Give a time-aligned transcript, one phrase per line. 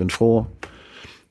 [0.00, 0.46] bin froh,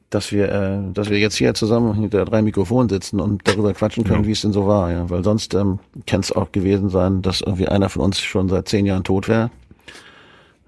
[0.10, 4.04] dass wir, äh, dass wir jetzt hier zusammen hinter drei Mikrofonen sitzen und darüber quatschen
[4.06, 4.28] können, Ja.
[4.28, 4.92] wie es denn so war.
[4.92, 5.10] Ja.
[5.10, 8.68] Weil sonst ähm, kann es auch gewesen sein, dass irgendwie einer von uns schon seit
[8.70, 9.50] zehn Jahren tot wäre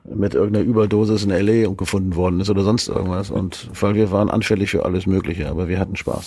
[0.04, 1.68] mit irgendeiner Überdosis in L.A.
[1.70, 3.30] und gefunden worden ist oder sonst irgendwas.
[3.30, 6.26] Und weil wir waren anfällig für alles Mögliche, aber wir hatten Spaß.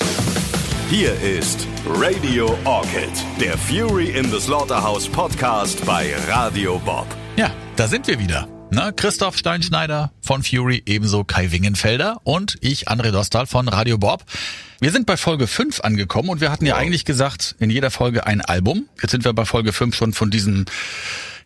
[0.90, 1.66] Hier ist
[2.00, 3.10] Radio Orchid,
[3.40, 7.06] der Fury in the Slaughterhouse Podcast bei Radio Bob.
[7.36, 8.46] Ja, da sind wir wieder.
[8.74, 14.24] Na, Christoph Steinschneider von Fury, ebenso Kai Wingenfelder und ich, André Dostal von Radio Bob.
[14.80, 18.26] Wir sind bei Folge 5 angekommen und wir hatten ja eigentlich gesagt, in jeder Folge
[18.26, 18.88] ein Album.
[19.00, 20.64] Jetzt sind wir bei Folge 5 schon von diesen,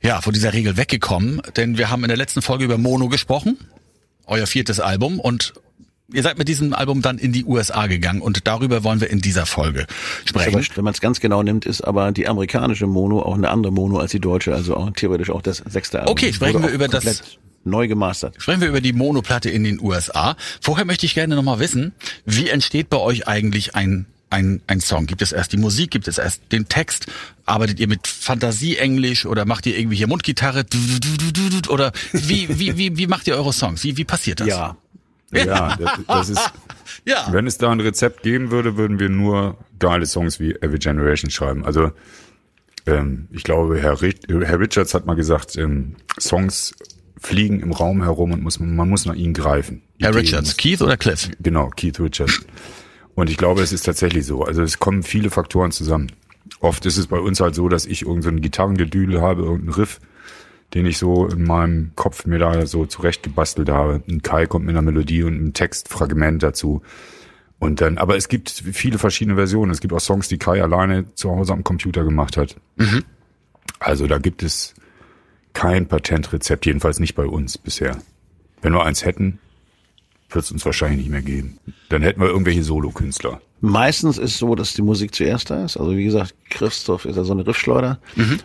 [0.00, 3.58] ja, von dieser Regel weggekommen, denn wir haben in der letzten Folge über Mono gesprochen,
[4.24, 5.52] euer viertes Album und
[6.12, 9.20] ihr seid mit diesem Album dann in die USA gegangen und darüber wollen wir in
[9.20, 9.86] dieser Folge
[10.24, 10.54] sprechen.
[10.54, 13.72] Aber wenn man es ganz genau nimmt, ist aber die amerikanische Mono auch eine andere
[13.72, 16.12] Mono als die deutsche, also auch theoretisch auch das sechste Album.
[16.12, 17.22] Okay, sprechen wir über das-
[17.64, 18.36] Neu gemastert.
[18.40, 20.36] Sprechen wir über die Monoplatte in den USA.
[20.60, 21.92] Vorher möchte ich gerne nochmal wissen,
[22.24, 25.06] wie entsteht bei euch eigentlich ein, ein, ein Song?
[25.06, 27.08] Gibt es erst die Musik, gibt es erst den Text?
[27.44, 30.64] Arbeitet ihr mit Fantasie-Englisch oder macht ihr irgendwie hier Mundgitarre?
[31.68, 33.84] Oder wie, wie, wie, wie macht ihr eure Songs?
[33.84, 34.48] Wie, wie passiert das?
[34.48, 34.77] Ja.
[35.32, 36.52] Ja, das, das ist,
[37.04, 37.28] Ja.
[37.30, 41.30] wenn es da ein Rezept geben würde, würden wir nur geile Songs wie Every Generation
[41.30, 41.64] schreiben.
[41.64, 41.90] Also
[42.86, 46.74] ähm, ich glaube, Herr, Rich, Herr Richards hat mal gesagt, ähm, Songs
[47.20, 49.82] fliegen im Raum herum und muss, man muss nach ihnen greifen.
[50.00, 51.30] Herr Ideen Richards, Keith oder Cliff?
[51.40, 52.40] Genau, Keith Richards.
[53.14, 54.44] Und ich glaube, es ist tatsächlich so.
[54.44, 56.12] Also es kommen viele Faktoren zusammen.
[56.60, 60.00] Oft ist es bei uns halt so, dass ich irgendein so Gitarrengedüdel habe, irgendeinen Riff,
[60.74, 64.02] den ich so in meinem Kopf mir da so zurechtgebastelt habe.
[64.08, 66.83] Ein Kai kommt mit einer Melodie und einem Textfragment dazu.
[67.58, 69.72] Und dann, aber es gibt viele verschiedene Versionen.
[69.72, 72.56] Es gibt auch Songs, die Kai alleine zu Hause am Computer gemacht hat.
[73.80, 74.74] Also da gibt es
[75.55, 77.96] kein Patentrezept, jedenfalls nicht bei uns bisher.
[78.62, 79.39] Wenn wir eins hätten,
[80.30, 81.58] wird es uns wahrscheinlich nicht mehr geben.
[81.89, 83.41] Dann hätten wir irgendwelche Solokünstler.
[83.61, 85.77] Meistens ist so, dass die Musik zuerst da ist.
[85.77, 87.98] Also wie gesagt, Christoph ist ja so eine Riffschleuder.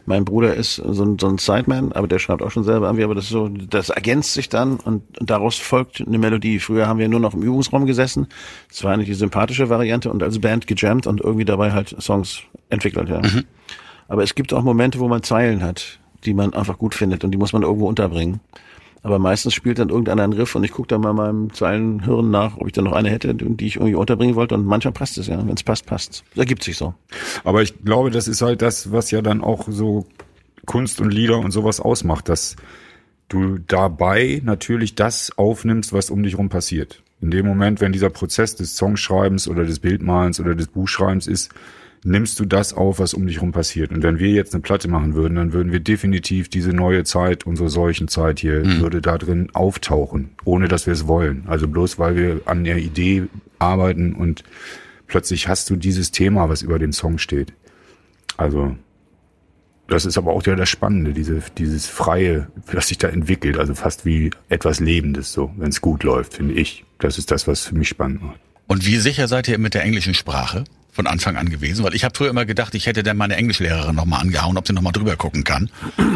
[0.06, 3.04] Mein Bruder ist so ein, so ein Sideman, aber der schreibt auch schon selber irgendwie,
[3.04, 6.58] aber das ist so, das ergänzt sich dann und, und daraus folgt eine Melodie.
[6.60, 8.28] Früher haben wir nur noch im Übungsraum gesessen.
[8.70, 12.42] Das war eigentlich die sympathische Variante und als Band gejammt und irgendwie dabei halt Songs
[12.70, 13.22] entwickelt, ja.
[14.08, 17.32] Aber es gibt auch Momente, wo man Zeilen hat, die man einfach gut findet und
[17.32, 18.40] die muss man irgendwo unterbringen.
[19.04, 22.58] Aber meistens spielt dann irgendeiner einen Riff und ich gucke dann mal meinem Zeilenhirn nach,
[22.58, 24.56] ob ich dann noch eine hätte, die ich irgendwie unterbringen wollte.
[24.56, 25.46] Und manchmal passt es ja.
[25.46, 26.24] Wenn es passt, passt.
[26.32, 26.94] Das ergibt sich so.
[27.44, 30.08] Aber ich glaube, das ist halt das, was ja dann auch so
[30.66, 32.56] Kunst und Lieder und sowas ausmacht, dass
[33.28, 37.04] du dabei natürlich das aufnimmst, was um dich rum passiert.
[37.20, 41.52] In dem Moment, wenn dieser Prozess des Songschreibens oder des Bildmalens oder des Buchschreibens ist,
[42.06, 43.92] nimmst du das auf, was um dich rum passiert.
[43.92, 47.46] Und wenn wir jetzt eine Platte machen würden, dann würden wir definitiv diese neue Zeit,
[47.46, 51.44] unsere Seuchenzeit hier, würde da drin auftauchen, ohne dass wir es wollen.
[51.48, 53.24] Also bloß weil wir an der Idee
[53.60, 54.44] arbeiten und
[55.08, 57.54] plötzlich hast du dieses Thema, was über dem Song steht.
[58.38, 58.76] Also
[59.88, 63.76] das ist aber auch ja das Spannende, diese, dieses Freie, was sich da entwickelt, also
[63.76, 66.86] fast wie etwas Lebendes, so, wenn es gut läuft, finde ich.
[67.00, 68.40] Das ist das, was für mich spannend macht.
[68.68, 71.84] Und wie sicher seid ihr mit der englischen Sprache von Anfang an gewesen?
[71.84, 74.74] Weil ich habe früher immer gedacht, ich hätte dann meine Englischlehrerin nochmal angehauen, ob sie
[74.74, 75.70] nochmal drüber gucken kann.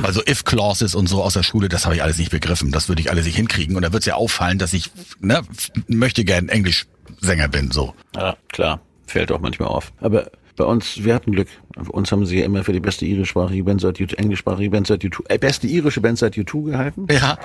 [0.04, 2.72] Also if clauses und so aus der Schule, das habe ich alles nicht begriffen.
[2.72, 3.76] Das würde ich alles nicht hinkriegen.
[3.76, 5.42] Und da wird es ja auffallen, dass ich ne,
[5.88, 7.72] möchte gern Englischsänger bin.
[7.72, 7.94] So.
[8.16, 8.82] Ja, klar.
[9.08, 9.94] Fällt auch manchmal auf.
[10.00, 11.48] Aber bei uns, wir hatten Glück.
[11.82, 14.88] Für uns haben sie ja immer für die beste irischsprachige Band seit U2, englischsprachige Band
[14.88, 17.08] seit U2, äh, beste irische Band seit U2 gehalten.
[17.12, 17.38] Ja.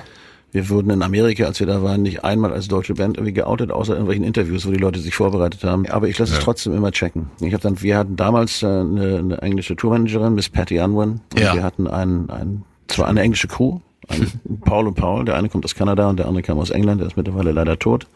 [0.53, 3.71] Wir wurden in Amerika, als wir da waren, nicht einmal als deutsche Band irgendwie geoutet,
[3.73, 5.87] außer irgendwelchen Interviews, wo die Leute sich vorbereitet haben.
[5.89, 7.31] Aber ich lasse es trotzdem immer checken.
[7.41, 11.21] Ich hab dann, wir hatten damals äh, eine, eine englische Tourmanagerin, Miss Patty Unwin.
[11.33, 11.55] Und Ja.
[11.55, 14.31] wir hatten einen, einen, zwar eine englische Crew, einen
[14.61, 15.25] Paul und Paul.
[15.25, 17.01] Der eine kommt aus Kanada und der andere kam aus England.
[17.01, 18.07] Der ist mittlerweile leider tot.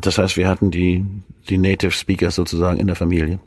[0.00, 1.04] Das heißt, wir hatten die,
[1.48, 3.40] die Native Speakers sozusagen in der Familie.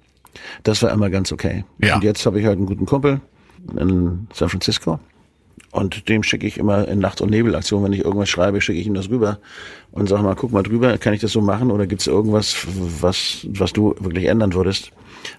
[0.63, 1.63] Das war immer ganz okay.
[1.79, 1.95] Ja.
[1.95, 3.21] Und jetzt habe ich halt einen guten Kumpel
[3.79, 4.99] in San Francisco.
[5.71, 8.85] Und dem schicke ich immer in Nacht- und Nebelaktion, wenn ich irgendwas schreibe, schicke ich
[8.85, 9.39] ihm das rüber
[9.91, 12.67] und sage mal, guck mal drüber, kann ich das so machen oder gibt es irgendwas,
[13.01, 14.91] was, was du wirklich ändern würdest,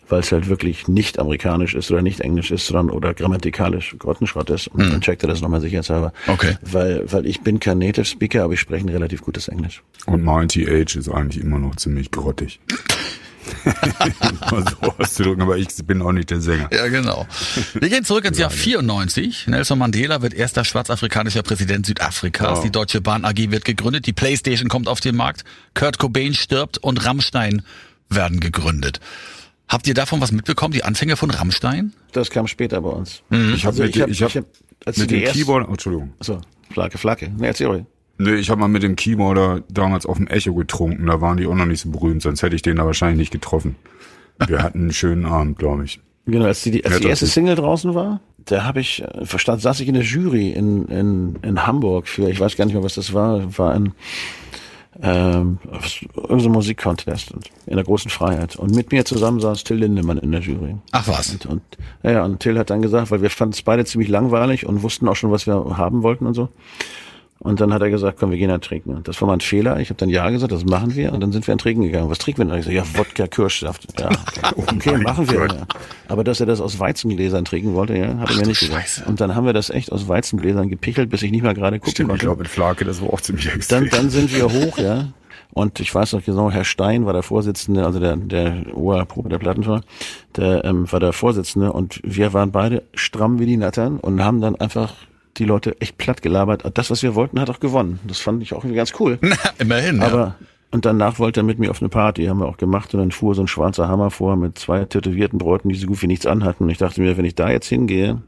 [0.09, 4.51] weil es halt wirklich nicht amerikanisch ist oder nicht englisch ist, sondern oder grammatikalisch Grottenschrott
[4.51, 4.67] ist.
[4.69, 6.13] Und dann checkt er das nochmal sicherheitshalber.
[6.27, 6.57] Okay.
[6.63, 9.85] Weil, weil ich bin kein Native Speaker, aber ich spreche ein relativ gutes Englisch.
[10.07, 12.59] Und mein TH ist eigentlich immer noch ziemlich grottig.
[14.51, 16.69] So auszudrücken, aber ich bin auch nicht der Sänger.
[16.73, 17.27] Ja, genau.
[17.75, 19.47] Wir gehen zurück ins Jahr 94.
[19.49, 22.61] Nelson Mandela wird erster schwarzafrikanischer Präsident Südafrikas.
[22.63, 24.07] Die Deutsche Bahn AG wird gegründet.
[24.07, 25.45] Die Playstation kommt auf den Markt.
[25.75, 27.63] Kurt Cobain stirbt und Rammstein
[28.11, 29.01] werden gegründet.
[29.69, 30.73] Habt ihr davon was mitbekommen?
[30.73, 31.93] Die Anfänge von Rammstein?
[32.13, 33.23] Das kam später bei uns.
[33.31, 34.47] Ich habe Also mit, ich hab- ich hab, ich hab-
[34.99, 36.13] mit die dem erst- Keyboard, oh, Entschuldigung.
[36.21, 36.41] So,
[36.71, 37.31] Flagge, Flagge.
[37.31, 37.85] Ne, erzähl ruhig.
[38.19, 41.07] Nee, ich habe mal mit dem Keyboarder damals auf dem Echo getrunken.
[41.07, 43.33] Da waren die auch noch nicht so berühmt, sonst hätte ich den da wahrscheinlich nicht
[43.33, 43.77] getroffen.
[44.47, 46.01] Wir hatten einen schönen Abend, glaube ich.
[46.27, 49.61] Genau, als die, die, als die erste Single draußen war, da habe ich, äh, verstand,
[49.61, 52.83] saß ich in der Jury in, in, in Hamburg für, ich weiß gar nicht mehr,
[52.83, 53.93] was das war, war ein,
[55.03, 55.59] ähm,
[56.17, 58.57] irgendein Musikcontest und in der großen Freiheit.
[58.57, 60.77] Und mit mir zusammen saß Till Lindemann in der Jury.
[60.93, 61.31] Ach was.
[61.31, 61.63] Und, und,
[62.03, 65.09] ja, und Till hat dann gesagt, weil wir fanden es beide ziemlich langweilig und wussten
[65.09, 66.49] auch schon, was wir haben wollten und so.
[67.41, 68.95] Und dann hat er gesagt, komm, wir gehen dann trinken.
[68.95, 69.79] Und das war mal ein Fehler.
[69.79, 71.13] Ich habe dann ja gesagt, das machen wir.
[71.13, 72.09] Und dann sind wir an Trinken gegangen.
[72.09, 72.61] Was trinken wir denn?
[72.61, 74.01] Ich so, ja, Wodka, Kirschsaft.
[74.01, 74.09] Ja,
[74.57, 75.47] okay, mein machen wir.
[75.47, 75.67] Ja.
[76.09, 78.81] Aber dass er das aus Weizengläsern trinken wollte, ja, hat er mir nicht gesagt.
[78.81, 79.05] Scheiße.
[79.07, 81.93] Und dann haben wir das echt aus Weizengläsern gepichelt, bis ich nicht mehr gerade gucken
[81.93, 82.27] Stimmt, ich konnte.
[82.27, 83.91] glaube in Flake, das war auch ziemlich extrem.
[83.91, 85.09] Dann, dann sind wir hoch, ja.
[85.53, 89.39] Und ich weiß noch genau, Herr Stein war der Vorsitzende, also der, der Oberprobe der
[89.39, 89.83] Plattenfirma,
[90.37, 94.41] der ähm, war der Vorsitzende und wir waren beide stramm wie die Nattern und haben
[94.41, 94.95] dann einfach
[95.37, 96.65] die Leute echt platt gelabert.
[96.75, 98.01] Das, was wir wollten, hat auch gewonnen.
[98.07, 99.19] Das fand ich auch irgendwie ganz cool.
[99.23, 99.99] Na, immerhin.
[99.99, 100.07] ja.
[100.07, 100.35] Aber
[100.71, 103.13] und danach wollte er mit mir auf eine Party, haben wir auch gemacht und dann
[103.13, 106.27] fuhr so ein schwarzer Hammer vor mit zwei tätowierten Bräuten, die so gut wie nichts
[106.27, 106.65] anhatten.
[106.65, 108.21] Und ich dachte mir, wenn ich da jetzt hingehe,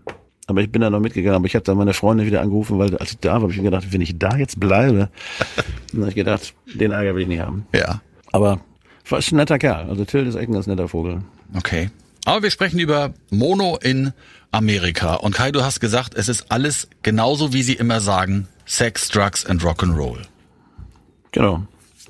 [0.47, 2.97] aber ich bin da noch mitgegangen, aber ich habe dann meine Freundin wieder angerufen, weil
[2.99, 5.09] als ich da war, habe ich mir gedacht, wenn ich da jetzt bleibe,
[5.91, 7.67] dann habe ich gedacht, den Ärger will ich nicht haben.
[7.75, 8.01] ja.
[8.31, 8.61] Aber
[9.09, 9.89] war ist ein netter Kerl.
[9.89, 11.23] Also Till ist echt ein ganz netter Vogel.
[11.57, 11.91] Okay.
[12.27, 14.13] Aber wir sprechen über Mono in
[14.51, 15.15] Amerika.
[15.15, 18.49] Und Kai, du hast gesagt, es ist alles genauso, wie sie immer sagen.
[18.67, 20.23] Sex, Drugs and Rock'n'Roll.
[21.31, 21.63] Genau.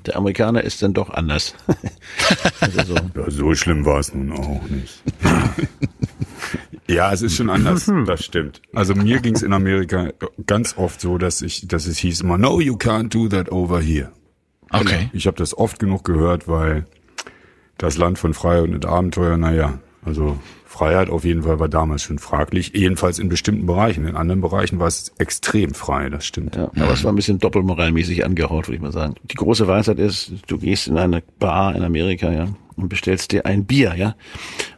[0.07, 1.53] Der Amerikaner ist dann doch anders.
[2.59, 2.95] also so.
[2.95, 5.03] Ja, so schlimm war es nun auch nicht.
[6.87, 8.63] ja, es ist schon anders, das stimmt.
[8.73, 10.13] Also mir ging es in Amerika
[10.47, 13.81] ganz oft so, dass ich, dass es hieß immer, no, you can't do that over
[13.81, 14.11] here.
[14.71, 15.11] Okay.
[15.13, 16.87] Ich habe das oft genug gehört, weil
[17.77, 22.19] das Land von Freiheit und Abenteuer, naja, also Freiheit auf jeden Fall war damals schon
[22.19, 24.07] fraglich, jedenfalls in bestimmten Bereichen.
[24.07, 26.55] In anderen Bereichen war es extrem frei, das stimmt.
[26.55, 29.15] Ja, aber es war ein bisschen doppelmoralmäßig angehaut, würde ich mal sagen.
[29.23, 33.45] Die große Weisheit ist, du gehst in eine Bar in Amerika, ja, und bestellst dir
[33.45, 34.15] ein Bier, ja.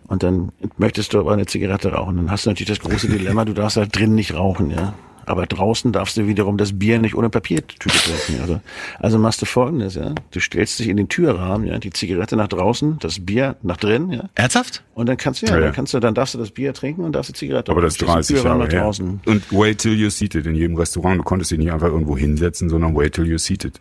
[0.08, 2.18] Und dann möchtest du aber eine Zigarette rauchen.
[2.18, 4.94] Dann hast du natürlich das große Dilemma, du darfst halt drin nicht rauchen, ja.
[5.30, 8.42] Aber draußen darfst du wiederum das Bier nicht ohne Papiertüte trinken.
[8.42, 8.62] Also,
[8.98, 10.16] also machst du folgendes, ja.
[10.32, 14.10] Du stellst dich in den Türrahmen, ja, die Zigarette nach draußen, das Bier nach drin,
[14.12, 14.24] ja.
[14.34, 14.84] Ernsthaft?
[14.96, 15.66] Und dann kannst du, ja, Ja, ja.
[15.66, 17.94] dann kannst du, dann darfst du das Bier trinken und darfst die Zigarette Aber das
[17.94, 18.82] ist Stehst im 30 Türrahmen Jahre nach her.
[18.86, 19.22] draußen.
[19.28, 21.20] Und wait till you're seated in jedem Restaurant.
[21.20, 23.80] Du konntest dich nicht einfach irgendwo hinsetzen, sondern wait till you're seated.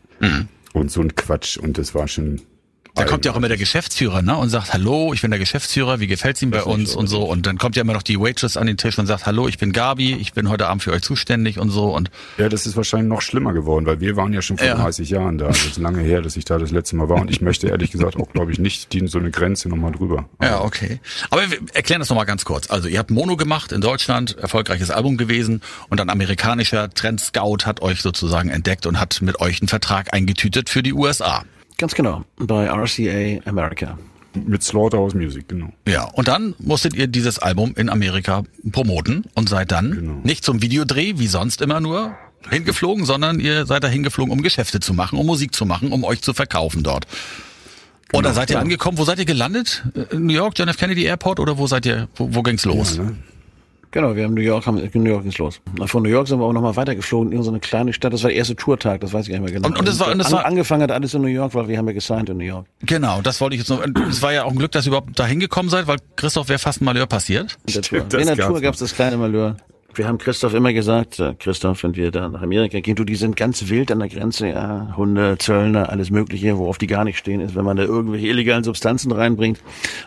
[0.74, 1.56] Und so ein Quatsch.
[1.56, 2.42] Und das war schon.
[2.94, 6.00] Da kommt ja auch immer der Geschäftsführer, ne, und sagt, hallo, ich bin der Geschäftsführer,
[6.00, 7.22] wie gefällt's ihm bei uns und so.
[7.22, 9.58] Und dann kommt ja immer noch die Waitress an den Tisch und sagt, hallo, ich
[9.58, 11.94] bin Gabi, ich bin heute Abend für euch zuständig und so.
[11.94, 14.74] Und Ja, das ist wahrscheinlich noch schlimmer geworden, weil wir waren ja schon vor Ja.
[14.74, 15.46] 30 Jahren da.
[15.46, 17.20] Also es ist lange her, dass ich da das letzte Mal war.
[17.20, 20.28] Und ich möchte ehrlich gesagt auch, glaube ich, nicht die so eine Grenze nochmal drüber.
[20.42, 21.00] Ja, okay.
[21.30, 22.68] Aber wir erklären das nochmal ganz kurz.
[22.70, 27.80] Also ihr habt Mono gemacht in Deutschland, erfolgreiches Album gewesen und ein amerikanischer Trendscout hat
[27.80, 31.44] euch sozusagen entdeckt und hat mit euch einen Vertrag eingetütet für die USA.
[31.78, 32.24] Ganz genau.
[32.36, 33.98] Bei RCA America.
[34.34, 35.72] Mit Slaughterhouse Music, genau.
[35.88, 40.20] Ja, und dann musstet ihr dieses Album in Amerika promoten und seid dann Genau.
[40.22, 42.14] nicht zum Videodreh, wie sonst immer nur,
[42.50, 46.04] hingeflogen, sondern ihr seid da hingeflogen, um Geschäfte zu machen, um Musik zu machen, um
[46.04, 47.06] euch zu verkaufen dort.
[48.12, 49.84] Und da seid ihr angekommen, wo seid ihr gelandet?
[49.94, 50.76] Äh, In New York, John F.
[50.76, 52.96] Kennedy Airport oder wo seid ihr, wo, wo ging's los?
[52.96, 53.16] Ja, ne?
[53.90, 55.60] Genau, wir haben New York, haben, in New York ging's los.
[55.86, 58.12] Von New York sind wir aber nochmal weitergeflogen in so eine kleine Stadt.
[58.12, 59.68] Das war der erste Tourtag, das weiß ich gar nicht mehr genau.
[59.68, 61.68] Und- und das war- und das An- war- angefangen hat alles in New York, weil
[61.68, 62.66] wir haben ja gesigned in New York.
[62.82, 63.82] Genau, das wollte ich jetzt noch.
[64.10, 66.58] Es war ja auch ein Glück, dass ihr überhaupt da hingekommen seid, weil Christoph wäre
[66.58, 67.56] fast ein Malheur passiert.
[67.66, 68.20] In der Stimmt, Tour.
[68.20, 69.56] das In der Tour gab's das kleine Malheur.
[69.98, 73.16] Wir haben Christoph immer gesagt, äh, Christoph, wenn wir da nach Amerika gehen, du, die
[73.16, 77.18] sind ganz wild an der Grenze, ja, Hunde, Zöllner, alles Mögliche, worauf die gar nicht
[77.18, 79.58] stehen, ist, wenn man da irgendwelche illegalen Substanzen reinbringt,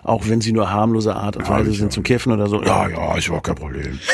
[0.04, 1.92] auch wenn sie nur harmlose Art und Weise sind auch.
[1.92, 2.64] zum Kiffen oder so.
[2.64, 4.00] ja, ja, ist überhaupt kein Problem.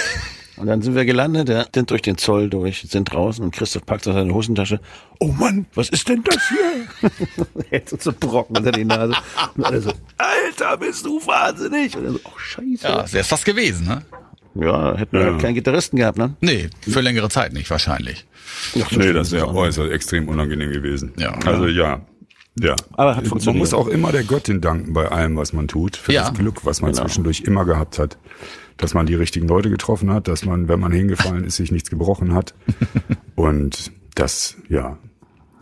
[0.57, 3.85] Und dann sind wir gelandet, ja, sind durch den Zoll durch, sind draußen und Christoph
[3.85, 4.79] packt aus seine Hosentasche.
[5.19, 7.11] Oh Mann, was ist denn das hier?
[7.69, 9.13] er hat uns so Brocken unter die Nase.
[9.55, 11.95] Und alle so, Alter, bist du wahnsinnig?
[11.95, 12.87] Und er so, oh Scheiße.
[12.87, 14.01] Ja, das wäre fast gewesen, ne?
[14.61, 15.37] Ja, hätten wir Ja.
[15.37, 16.35] keinen Gitarristen gehabt, ne?
[16.41, 18.25] Nee, für längere Zeit nicht wahrscheinlich.
[18.91, 21.13] Nee, das wäre äußerst extrem unangenehm gewesen.
[21.17, 21.33] Ja.
[21.45, 22.01] Also ja.
[22.59, 22.75] Ja.
[22.93, 23.59] Aber hat man funktioniert.
[23.59, 26.29] muss auch immer der Göttin danken bei allem, was man tut, für Ja.
[26.29, 27.03] das Glück, was man Genau.
[27.03, 28.17] zwischendurch immer gehabt hat.
[28.77, 31.89] Dass man die richtigen Leute getroffen hat, dass man, wenn man hingefallen ist, sich nichts
[31.89, 32.53] gebrochen hat.
[33.35, 34.97] Und das, ja,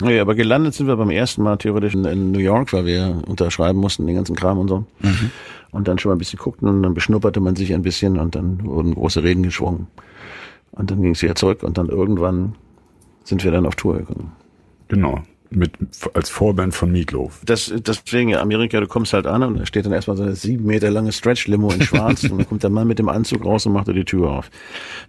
[0.02, 3.22] Nee, aber gelandet sind wir beim ersten Mal theoretisch in, in New York, weil wir
[3.28, 4.86] unterschreiben mussten, den ganzen Kram und so.
[5.76, 8.34] Und dann schon mal ein bisschen guckten und dann beschnupperte man sich ein bisschen und
[8.34, 9.88] dann wurden große Reden geschwungen.
[10.72, 12.56] Und dann ging es wieder zurück und dann irgendwann
[13.26, 14.32] sind wir dann auf Tour gekommen.
[14.88, 15.22] genau.
[15.52, 15.74] Mit,
[16.14, 17.42] als Vorband von Meatloaf.
[17.46, 20.66] Das, deswegen, Amerika, du kommst halt an und da steht dann erstmal so eine sieben
[20.66, 23.74] Meter lange Stretch-Limo in schwarz und dann kommt der Mann mit dem Anzug raus und
[23.74, 24.50] macht dir die Tür auf.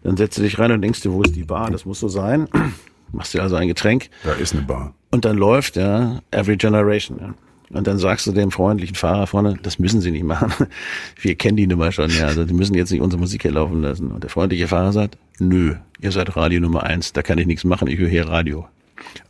[0.02, 1.70] Dann setzt du dich rein und denkst dir, wo ist die Bar?
[1.70, 2.48] Das muss so sein.
[3.12, 4.10] Machst dir also ein Getränk.
[4.24, 4.94] Da ist eine Bar.
[5.10, 7.18] Und dann läuft, ja, Every Generation.
[7.18, 7.34] Ja.
[7.70, 10.52] Und dann sagst du dem freundlichen Fahrer vorne, das müssen Sie nicht machen.
[11.20, 12.26] Wir kennen die Nummer schon, ja.
[12.26, 14.10] Also die müssen jetzt nicht unsere Musik hier laufen lassen.
[14.10, 17.64] Und der freundliche Fahrer sagt, nö, ihr seid Radio Nummer eins, da kann ich nichts
[17.64, 18.68] machen, ich höre hier Radio.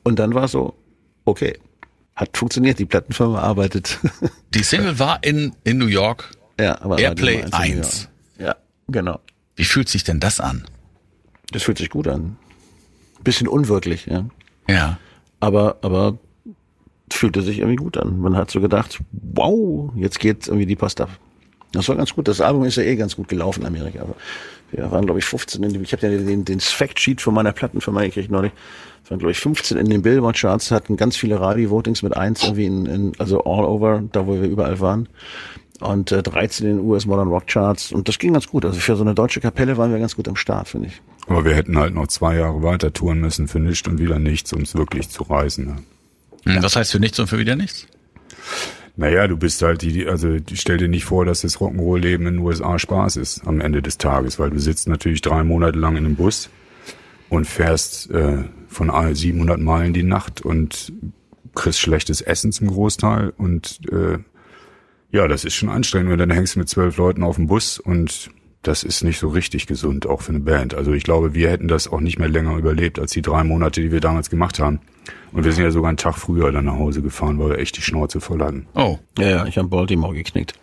[0.02, 0.74] Und dann war so,
[1.24, 1.58] okay.
[2.14, 3.98] Hat funktioniert, die Plattenfirma arbeitet.
[4.54, 6.30] Die Single war in, in New York.
[6.58, 8.08] ja, aber Airplay Radio Nummer eins in New 1.
[8.38, 8.48] York.
[8.48, 8.56] Ja,
[8.88, 9.20] genau.
[9.54, 10.64] Wie fühlt sich denn das an?
[11.52, 12.36] Das fühlt sich gut an.
[13.22, 14.24] Bisschen unwirklich, ja.
[14.68, 14.98] Ja.
[15.40, 16.18] Aber, aber
[17.10, 18.20] fühlte sich irgendwie gut an.
[18.20, 21.10] Man hat so gedacht, wow, jetzt geht irgendwie die Post ab.
[21.72, 22.28] Das war ganz gut.
[22.28, 24.00] Das Album ist ja eh ganz gut gelaufen in Amerika.
[24.00, 24.14] Aber
[24.72, 27.52] wir waren, glaube ich, 15 in dem, ich habe ja den, den Fact-Sheet von meiner
[27.52, 28.52] Plattenfirma gekriegt neulich.
[29.04, 32.66] Wir waren, glaube ich, 15 in den Billboard-Charts, hatten ganz viele Radio-Votings mit eins irgendwie
[32.66, 35.08] in, in, also all over, da wo wir überall waren.
[35.80, 37.92] Und äh, 13 in den US Modern Rock Charts.
[37.92, 38.64] Und das ging ganz gut.
[38.64, 41.02] Also für so eine deutsche Kapelle waren wir ganz gut am Start, finde ich.
[41.28, 44.52] Aber wir hätten halt noch zwei Jahre weiter touren müssen für nichts und wieder nichts,
[44.52, 45.66] um es wirklich zu reißen.
[45.66, 45.76] Ne?
[46.46, 47.86] Hm, Was heißt für nichts und für wieder nichts?
[48.96, 52.42] Naja, du bist halt die, also stell dir nicht vor, dass das Rock'n'Roll-Leben in den
[52.42, 56.06] USA Spaß ist am Ende des Tages, weil du sitzt natürlich drei Monate lang in
[56.06, 56.48] einem Bus
[57.28, 60.92] und fährst äh, von all 700 Meilen die Nacht und
[61.54, 64.18] kriegst schlechtes Essen zum Großteil und äh,
[65.12, 67.78] ja, das ist schon anstrengend, und dann hängst du mit zwölf Leuten auf dem Bus
[67.78, 68.30] und
[68.62, 70.74] das ist nicht so richtig gesund, auch für eine Band.
[70.74, 73.80] Also ich glaube, wir hätten das auch nicht mehr länger überlebt als die drei Monate,
[73.80, 74.80] die wir damals gemacht haben.
[75.32, 77.76] Und wir sind ja sogar einen Tag früher dann nach Hause gefahren, weil wir echt
[77.76, 78.66] die Schnauze voll hatten.
[78.74, 80.54] Oh, Ja, ja, ich habe Baltimore geknickt.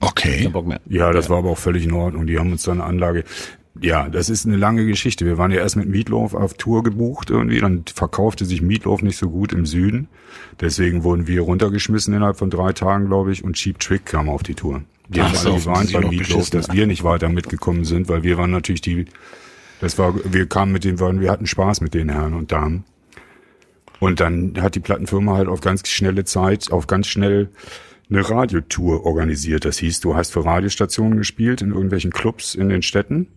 [0.00, 0.42] okay.
[0.44, 0.80] Kein Bock mehr.
[0.88, 2.26] Ja, das war aber auch völlig in Ordnung.
[2.26, 3.24] Die haben uns dann eine Anlage.
[3.80, 5.24] Ja, das ist eine lange Geschichte.
[5.24, 9.16] Wir waren ja erst mit Meatloaf auf Tour gebucht irgendwie, dann verkaufte sich Meatloaf nicht
[9.16, 10.08] so gut im Süden.
[10.60, 14.42] Deswegen wurden wir runtergeschmissen innerhalb von drei Tagen, glaube ich, und Cheap Trick kam auf
[14.42, 14.82] die Tour.
[15.08, 18.22] Die Ach haben so, alle gewarnt bei Meatloaf, dass wir nicht weiter mitgekommen sind, weil
[18.22, 19.06] wir waren natürlich die,
[19.80, 22.84] das war, wir kamen mit denen, wir hatten Spaß mit den Herren und Damen.
[24.00, 27.50] Und dann hat die Plattenfirma halt auf ganz schnelle Zeit, auf ganz schnell
[28.10, 29.64] eine Radiotour organisiert.
[29.64, 33.28] Das hieß, du hast für Radiostationen gespielt in irgendwelchen Clubs in den Städten.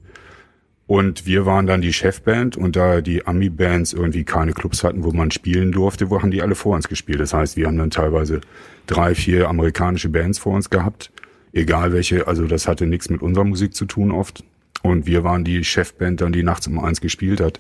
[0.87, 5.11] Und wir waren dann die Chefband und da die Ami-Bands irgendwie keine Clubs hatten, wo
[5.11, 7.19] man spielen durfte, wo haben die alle vor uns gespielt.
[7.19, 8.41] Das heißt, wir haben dann teilweise
[8.87, 11.11] drei, vier amerikanische Bands vor uns gehabt.
[11.53, 14.43] Egal welche, also das hatte nichts mit unserer Musik zu tun oft.
[14.81, 17.59] Und wir waren die Chefband dann, die nachts um eins gespielt hat.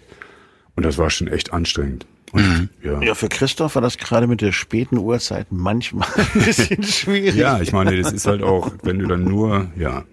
[0.75, 2.05] Und das war schon echt anstrengend.
[2.33, 3.01] Und, ja.
[3.01, 7.35] Ja, für Christoph war das gerade mit der späten Uhrzeit manchmal ein bisschen schwierig.
[7.35, 10.03] Ja, ich meine, das ist halt auch, wenn du dann nur, ja,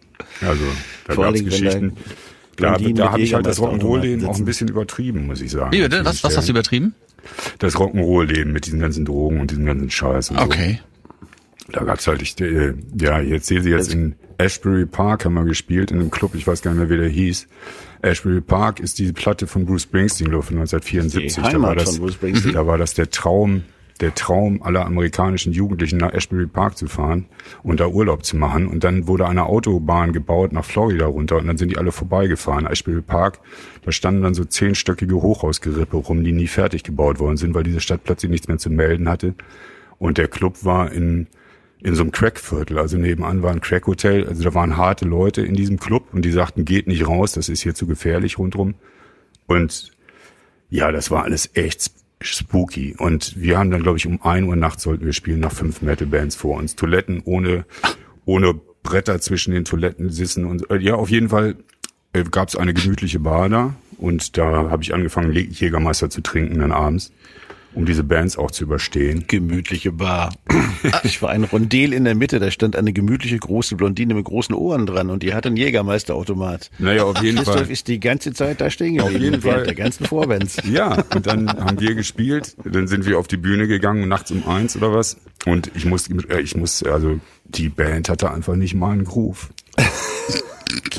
[0.43, 0.63] also
[1.07, 1.97] da Dingen, wenn Geschichten.
[2.57, 5.73] Da, da habe ich halt das Rock'n'Roll-Leben auch ein bisschen übertrieben, muss ich sagen.
[5.73, 6.01] Wie bitte?
[6.01, 6.57] An Was, was hast du Stellen.
[6.57, 6.95] übertrieben?
[7.59, 10.31] Das Rock'n'Roll-Leben mit diesen ganzen Drogen und diesem ganzen Scheiß.
[10.33, 10.81] Und Okay.
[11.67, 11.73] So.
[11.73, 15.45] Da gab's halt, ich, äh, ja, jetzt sehe sie jetzt in Ashbury Park haben wir
[15.45, 17.47] gespielt, in einem Club, ich weiß gar nicht mehr, wie der hieß.
[18.03, 21.35] Ashbury Park ist die Platte von Bruce Springsteen, glaube ich, von 1974.
[21.35, 22.01] Die da war das.
[22.53, 23.65] Da war das der Traum,
[24.01, 27.27] der Traum aller amerikanischen Jugendlichen nach Ashbury Park zu fahren
[27.63, 28.67] und da Urlaub zu machen.
[28.67, 32.67] Und dann wurde eine Autobahn gebaut nach Florida runter und dann sind die alle vorbeigefahren.
[32.67, 33.41] Ashbury Park,
[33.85, 37.81] da standen dann so zehnstöckige Hochhausgerippe rum, die nie fertig gebaut worden sind, weil diese
[37.81, 39.35] Stadt plötzlich nichts mehr zu melden hatte.
[39.99, 41.27] Und der Club war in,
[41.83, 42.79] in so einem Crackviertel.
[42.79, 44.27] Also nebenan war ein Crackhotel.
[44.27, 47.49] Also da waren harte Leute in diesem Club und die sagten, geht nicht raus, das
[47.49, 48.75] ist hier zu gefährlich rundrum.
[49.47, 49.93] Und
[50.69, 52.95] ja, das war alles echt sp- spooky.
[52.99, 55.81] Und wir haben dann, glaube ich, um ein Uhr nachts sollten wir spielen nach fünf
[55.81, 56.77] Metal-Bands vor uns.
[56.77, 57.65] Toiletten ohne,
[58.27, 61.57] ohne Bretter zwischen den Toiletten sitzen und äh, ja, auf jeden Fall
[62.13, 66.59] äh, gab es eine gemütliche Bar da und da habe ich angefangen, Jägermeister zu trinken
[66.61, 67.13] dann abends,
[67.75, 69.25] um diese Bands auch zu überstehen.
[69.27, 70.35] Gemütliche Bar.
[71.05, 74.55] Ich war ein Rondel in der Mitte, da stand eine gemütliche große Blondine mit großen
[74.55, 76.71] Ohren dran und die hatte einen Jägermeisterautomat.
[76.79, 77.71] Naja, auf jeden Christoph Fall.
[77.71, 79.23] ist die ganze Zeit da stehen geblieben.
[79.23, 79.67] jeden während Fall.
[79.67, 80.57] Der ganzen Vorbands.
[80.71, 84.47] Ja, und dann haben wir gespielt, dann sind wir auf die Bühne gegangen, nachts um
[84.47, 85.17] eins oder was.
[85.47, 89.51] Und ich muss, äh, ich muss, also die Band hatte einfach nicht mal einen Groove.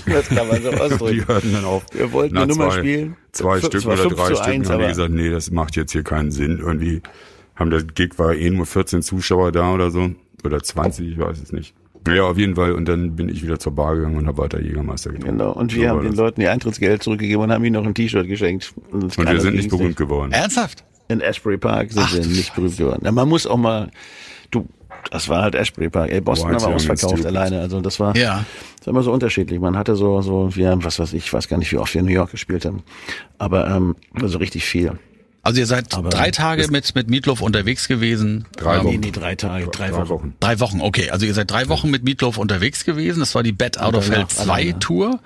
[0.06, 1.28] Das kann man so Die ausdrücken.
[1.28, 1.84] hörten dann auf.
[1.94, 3.16] Wir wollten nach eine Nummer zwei, spielen.
[3.32, 4.42] Zwei Fünf- Stück oder drei Stück.
[4.42, 6.60] eins, haben die gesagt, nee, das macht jetzt hier keinen Sinn.
[6.60, 7.02] Irgendwie
[7.56, 10.12] haben der Gig war eh nur 14 Zuschauer da oder so.
[10.44, 11.74] Oder 20, ich weiß es nicht.
[12.08, 12.74] Ja, auf jeden Fall.
[12.74, 15.38] Und dann bin ich wieder zur Bar gegangen und habe weiter Jägermeister getrunken.
[15.38, 15.52] Genau.
[15.54, 16.18] Und So wir war haben den das.
[16.20, 18.74] Leuten ihr Eintrittsgeld zurückgegeben und haben ihnen noch ein T-Shirt geschenkt.
[18.92, 20.32] Und, Und wir sind nicht berühmt geworden.
[20.32, 20.84] Ernsthaft?
[21.10, 23.02] In Ashbury Park sind wir nicht berühmt geworden.
[23.06, 23.92] Ja, man muss auch mal,
[24.50, 24.66] du,
[25.12, 26.10] das war halt Ashbury Park.
[26.12, 27.60] Ey, Boston White, Young and ausverkauft alleine.
[27.60, 28.46] Also das war, Ja.
[28.82, 29.60] Das war immer so unterschiedlich.
[29.62, 31.94] Man hatte so, so, wir haben, was weiß ich, ich weiß gar nicht, wie oft
[31.94, 32.84] wir in New York gespielt haben.
[33.38, 34.98] Aber, ähm, also richtig viel.
[35.44, 38.46] Also ihr seid Aber drei Tage mit, mit Meatloaf unterwegs gewesen.
[38.58, 39.00] Drei Ähm, Nee, Wochen.
[39.00, 40.10] nee, drei Tage, drei, Drei Wochen.
[40.10, 40.34] Wochen.
[40.40, 41.10] Drei Wochen, okay.
[41.10, 43.22] Also ihr seid drei Wochen mit Meatloaf unterwegs gewesen.
[43.22, 44.80] Das war die Bed Out of Hell danach 2 alleine.
[44.80, 45.20] Tour.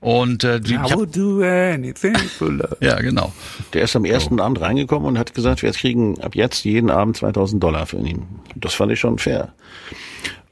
[0.00, 2.76] Und äh, die, I would do anything for love.
[2.80, 3.32] ja, genau.
[3.72, 7.16] Der ist am ersten Abend reingekommen und hat gesagt, wir kriegen ab jetzt jeden Abend
[7.18, 8.24] 2000 Dollar für ihn.
[8.56, 9.52] Das fand ich schon fair.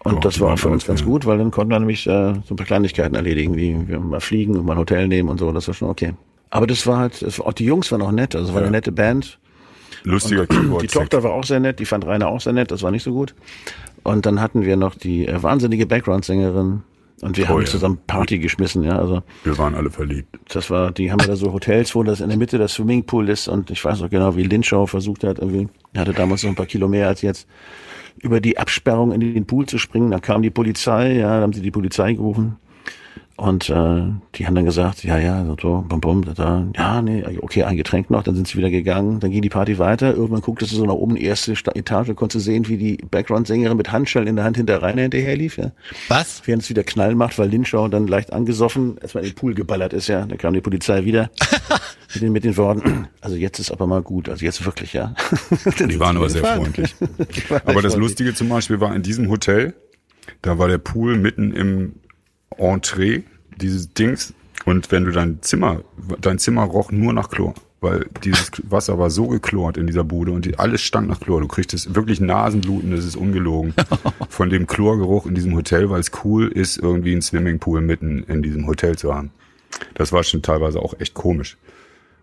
[0.02, 2.06] Und Ja, das die war auch für uns ganz gut, weil dann konnten wir nämlich
[2.06, 5.28] äh, so ein paar Kleinigkeiten erledigen, wie wir mal fliegen und mal ein Hotel nehmen
[5.28, 5.52] und so.
[5.52, 6.14] Das war schon okay.
[6.48, 8.34] Aber das war halt, das war, auch die Jungs waren auch nett.
[8.34, 8.66] Also es war Ja.
[8.68, 9.38] eine nette Band.
[10.02, 10.90] Lustiger Die Keyboard.
[10.90, 13.12] Tochter war auch sehr nett, die fand Rainer auch sehr nett, das war nicht so
[13.12, 13.34] gut.
[14.02, 16.82] Und dann hatten wir noch die äh, wahnsinnige Background-Sängerin
[17.20, 17.66] und wir Oh haben ja.
[17.66, 18.98] zusammen Party geschmissen, ja.
[18.98, 20.38] Also Wir waren alle verliebt.
[20.54, 23.46] das war, die haben da so Hotels, wo das in der Mitte das Swimmingpool ist
[23.48, 26.56] und ich weiß noch genau, wie Lynchau versucht hat, irgendwie, er hatte damals noch ein
[26.56, 27.46] paar Kilo mehr als jetzt,
[28.22, 30.10] über die Absperrung in den Pool zu springen.
[30.10, 32.56] Dann kam die Polizei, ja, dann haben sie die Polizei gerufen.
[33.40, 34.02] Und äh,
[34.34, 37.62] die haben dann gesagt, ja, ja, so, so bum, bum, da, da, ja, nee, okay,
[37.62, 40.72] ein Getränk noch, dann sind sie wieder gegangen, dann ging die Party weiter, irgendwann gucktest
[40.72, 44.28] du so nach oben, erste Sta- Etage, konntest du sehen, wie die Background-Sängerin mit Handschellen
[44.28, 45.72] in der Hand hinter Rainer hinterher lief, ja.
[46.08, 46.42] Was?
[46.44, 49.94] Während es wieder Knall macht, weil Linschau dann leicht angesoffen erstmal in den Pool geballert
[49.94, 50.26] ist, ja.
[50.26, 51.30] Da kam die Polizei wieder
[52.12, 55.14] mit den, mit den Worten, also jetzt ist aber mal gut, also jetzt wirklich, ja.
[55.78, 56.94] Die waren aber sehr freundlich.
[57.64, 59.72] Aber das Lustige zum Beispiel war in diesem Hotel,
[60.42, 61.94] da war der Pool mitten im
[62.58, 63.22] Entree,
[63.60, 64.34] dieses Dings.
[64.64, 65.82] Und wenn du dein Zimmer,
[66.20, 67.54] dein Zimmer roch nur nach Chlor.
[67.80, 71.40] Weil dieses Wasser war so geklort in dieser Bude und die, alles stank nach Chlor.
[71.40, 73.72] Du kriegst wirklich Nasenbluten, das ist ungelogen.
[74.28, 78.42] Von dem Chlorgeruch in diesem Hotel, weil es cool ist, irgendwie einen Swimmingpool mitten in
[78.42, 79.30] diesem Hotel zu haben.
[79.94, 81.56] Das war schon teilweise auch echt komisch.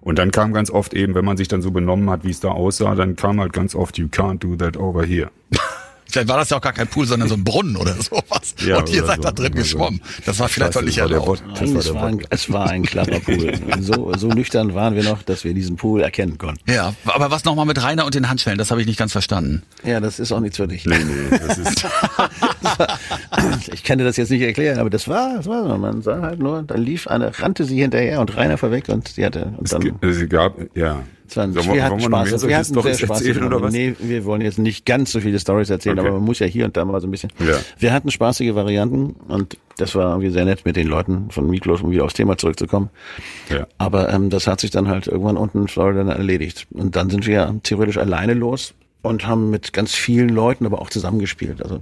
[0.01, 2.39] Und dann kam ganz oft eben, wenn man sich dann so benommen hat, wie es
[2.39, 5.31] da aussah, dann kam halt ganz oft, you can't do that over here.
[6.09, 8.55] Vielleicht war das ja auch gar kein Pool, sondern so ein Brunnen oder sowas.
[8.65, 9.21] Ja, und ihr seid so.
[9.23, 9.61] da drin Oder so.
[9.63, 10.01] geschwommen.
[10.25, 11.43] Das war vielleicht doch nicht erlaubt.
[11.61, 13.53] Es war ein, es war ein klarer Pool.
[13.79, 16.59] So, so nüchtern waren wir noch, dass wir diesen Pool erkennen konnten.
[16.69, 19.63] Ja, aber was nochmal mit Rainer und den Handschellen, das habe ich nicht ganz verstanden.
[19.83, 20.85] Ja, das ist auch nichts für dich.
[20.85, 21.85] Nee, nee, das ist,
[23.73, 25.77] Ich kann dir das jetzt nicht erklären, aber das war, das war so.
[25.77, 29.25] Man sah halt nur, da lief eine, rannte sie hinterher und Rainer vorweg und sie
[29.25, 31.03] hatte, und dann, es gab, ja.
[31.29, 32.29] Es war, Sollen wir hatten wollen noch Spaß.
[32.41, 33.21] solche wir hatten sehr Storys Spaß.
[33.21, 33.73] erzählen, oder was?
[33.73, 36.07] Nee, wir wollen jetzt nicht ganz so viele Stories erzählen, Okay.
[36.07, 37.31] aber man muss ja hier und da mal so ein bisschen.
[37.39, 37.55] Ja.
[37.79, 41.81] Wir hatten spaßige Varianten und das war irgendwie sehr nett mit den Leuten von Miklos,
[41.81, 42.89] um wieder aufs Thema zurückzukommen.
[43.49, 43.67] Ja.
[43.77, 46.67] Aber ähm, das hat sich dann halt irgendwann unten in Florida erledigt.
[46.71, 50.89] Und dann sind wir theoretisch alleine los und haben mit ganz vielen Leuten aber auch
[50.89, 51.61] zusammengespielt.
[51.61, 51.81] Also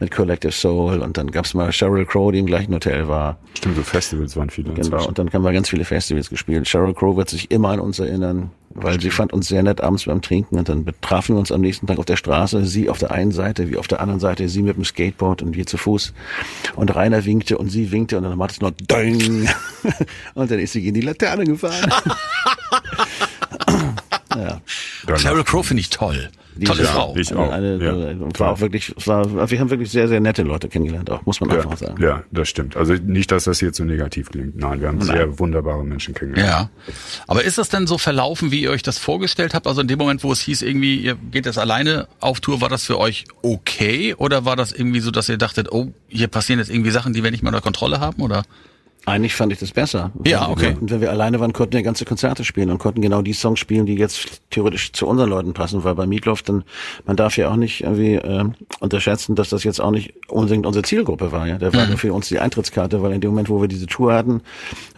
[0.00, 3.38] mit Collective Soul und dann gab's mal Sheryl Crow, die im gleichen Hotel war.
[3.56, 4.70] Stimmt, so Festivals waren viele.
[4.70, 5.08] Genau, inzwischen.
[5.08, 6.66] und dann haben wir ganz viele Festivals gespielt.
[6.66, 10.04] Sheryl Crow wird sich immer an uns erinnern, weil sie fand uns sehr nett abends
[10.04, 12.98] beim Trinken und dann betrafen wir uns am nächsten Tag auf der Straße, sie auf
[12.98, 15.76] der einen Seite, wie auf der anderen Seite, sie mit dem Skateboard und wir zu
[15.76, 16.12] Fuß.
[16.74, 19.48] Und Rainer winkte und sie winkte und dann macht es nur Döng.
[20.34, 21.90] und dann ist sie gegen die Laterne gefahren.
[24.36, 24.60] ja.
[25.06, 26.28] Danach- Sheryl Crow finde ich toll.
[26.58, 27.14] Die Tolle ist- Frau.
[27.18, 27.50] Ich auch.
[27.52, 27.92] Eine, ja.
[27.92, 31.38] und war auch wirklich, war, wir haben wirklich sehr, sehr nette Leute kennengelernt, auch, muss
[31.42, 32.02] man einfach Ja, sagen.
[32.02, 32.76] ja, das stimmt.
[32.78, 34.56] Also nicht, dass das jetzt so negativ klingt.
[34.56, 36.70] Nein, wir haben sehr wunderbare Menschen kennengelernt.
[36.86, 36.94] Ja.
[37.26, 39.66] Aber ist das denn so verlaufen, wie ihr euch das vorgestellt habt?
[39.66, 42.70] Also in dem Moment, wo es hieß, irgendwie, ihr geht jetzt alleine auf Tour, war
[42.70, 44.14] das für euch okay?
[44.14, 47.22] Oder war das irgendwie so, dass ihr dachtet, oh, hier passieren jetzt irgendwie Sachen, die
[47.22, 48.22] wir nicht mehr unter Kontrolle haben?
[48.22, 48.44] Oder?
[49.06, 50.10] Eigentlich fand ich das besser.
[50.26, 50.74] Ja, okay.
[50.80, 53.60] Und wenn wir alleine waren, konnten wir ganze Konzerte spielen und konnten genau die Songs
[53.60, 56.64] spielen, die jetzt theoretisch zu unseren Leuten passen, weil bei Meatloaf dann,
[57.06, 58.44] man darf ja auch nicht irgendwie äh,
[58.80, 61.46] unterschätzen, dass das jetzt auch nicht unbedingt unsere Zielgruppe war.
[61.46, 63.86] Ja, Der war nur für uns die Eintrittskarte, weil in dem Moment, wo wir diese
[63.86, 64.40] Tour hatten,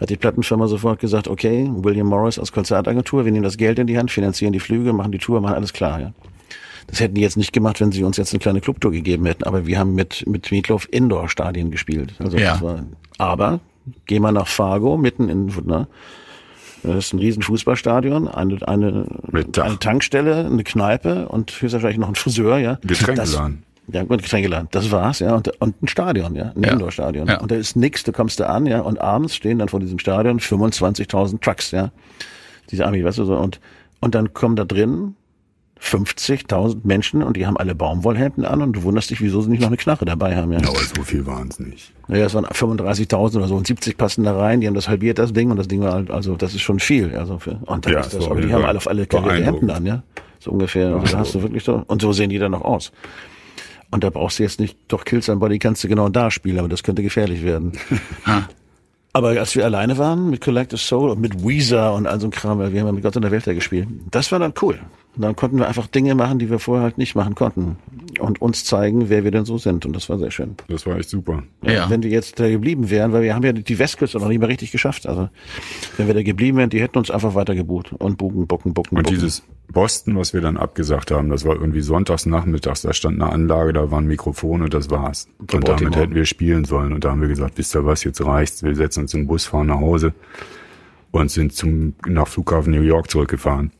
[0.01, 3.85] hat die Plattenfirma sofort gesagt, okay, William Morris als Konzertagentur, wir nehmen das Geld in
[3.85, 5.99] die Hand, finanzieren die Flüge, machen die Tour, machen alles klar.
[6.01, 6.13] Ja.
[6.87, 9.43] Das hätten die jetzt nicht gemacht, wenn sie uns jetzt eine kleine Clubtour gegeben hätten.
[9.43, 12.13] Aber wir haben mit, mit Meatloaf Indoor-Stadien gespielt.
[12.17, 12.53] Also Ja.
[12.53, 12.85] das war,
[13.19, 13.59] aber
[14.05, 15.87] geh mal nach Fargo, mitten in, ne?
[16.83, 22.15] Das ist ein riesen Fußballstadion, eine, eine, eine Tankstelle, eine Kneipe und höchstwahrscheinlich noch ein
[22.15, 22.79] Friseur, ja.
[22.81, 23.63] Getränkeladen.
[23.91, 24.69] Ja, gut, Getränkeladen.
[24.71, 25.35] Das war's, ja.
[25.35, 26.53] Und, und ein Stadion, ja.
[26.55, 26.71] Ein Ja.
[26.71, 27.27] Indoor-Stadion.
[27.27, 27.39] Ja.
[27.41, 28.81] Und da ist nix, du kommst da an, ja.
[28.81, 31.91] Und abends stehen dann vor diesem Stadion 25.000 Trucks, ja.
[32.71, 33.35] Diese Army, weißt du so.
[33.35, 33.59] Und,
[33.99, 35.15] und dann kommen da drin
[35.81, 39.61] 50.000 Menschen und die haben alle Baumwollhemden an und du wunderst dich, wieso sie nicht
[39.61, 40.59] noch eine Knarre dabei haben, ja.
[40.59, 41.93] Aber so viel waren es nicht.
[42.07, 44.61] Naja, es waren 35.000 oder so und 70 passen da rein.
[44.61, 45.51] Die haben das halbiert, das Ding.
[45.51, 47.15] Und das Ding war halt, also das ist schon viel.
[47.15, 49.69] Also für, und dann Ja, ist das, aber die haben alle auf alle karierte Hemden
[49.69, 50.03] an, ja.
[50.39, 50.95] So ungefähr.
[50.95, 52.91] Also da hast du wirklich so, und so sehen die dann noch aus.
[53.91, 56.67] Und da brauchst du jetzt nicht, doch Kill Somebody kannst du genau da spielen, aber
[56.67, 57.71] das könnte gefährlich werden.
[59.11, 62.31] Aber als wir alleine waren mit Collective Soul und mit Weezer und all so ein
[62.31, 64.77] Kram, wir haben ja mit Gott in der Welt da gespielt, das war dann cool.
[65.19, 67.75] Und dann konnten wir einfach Dinge machen, die wir vorher halt nicht machen konnten.
[68.21, 69.85] und uns zeigen, wer wir denn so sind.
[69.85, 70.55] Und das war sehr schön.
[70.69, 71.43] Das war echt super.
[71.61, 71.89] Ja.
[71.89, 74.47] Wenn wir jetzt da geblieben wären, weil wir haben ja die Westküste noch nicht mehr
[74.47, 75.05] richtig geschafft.
[75.07, 75.27] Also
[75.97, 78.95] wenn wir da geblieben wären, die hätten uns einfach weiter gebucht und buchen, bucken, bucken,
[78.97, 79.13] Und bucken.
[79.15, 83.29] dieses Boston, was wir dann abgesagt haben, das war irgendwie sonntags nachmittags, da stand eine
[83.31, 85.27] Anlage, da waren Mikrofone und das war's.
[85.39, 85.99] Und damit Baltimore.
[85.99, 86.93] hätten wir spielen sollen.
[86.93, 89.45] Und da haben wir gesagt, wisst ihr was, jetzt reicht's, wir setzen uns im Bus,
[89.47, 90.13] fahren nach Hause
[91.11, 93.71] und sind zum, nach Flughafen New York zurückgefahren.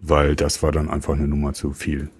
[0.00, 2.10] Weil das war dann einfach eine Nummer zu viel.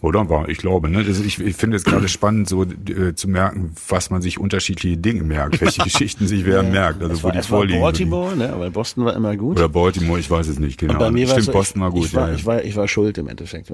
[0.00, 1.02] Oder war, ich glaube, ne?
[1.02, 4.96] Das, ich, ich finde es gerade spannend, so äh, zu merken, was man sich unterschiedliche
[4.96, 7.80] Dinge merkt, welche Geschichten sich wer merkt, also wo war, die es war vorliegen.
[7.80, 8.52] Baltimore, ne?
[8.52, 9.56] aber Boston war immer gut.
[9.58, 10.94] Oder Baltimore, ich weiß es nicht genau.
[10.94, 12.06] Und bei mir Stimmt, so, Boston war gut.
[12.06, 12.34] Ich war, ja, ja.
[12.36, 13.72] ich war, ich war schuld im Endeffekt.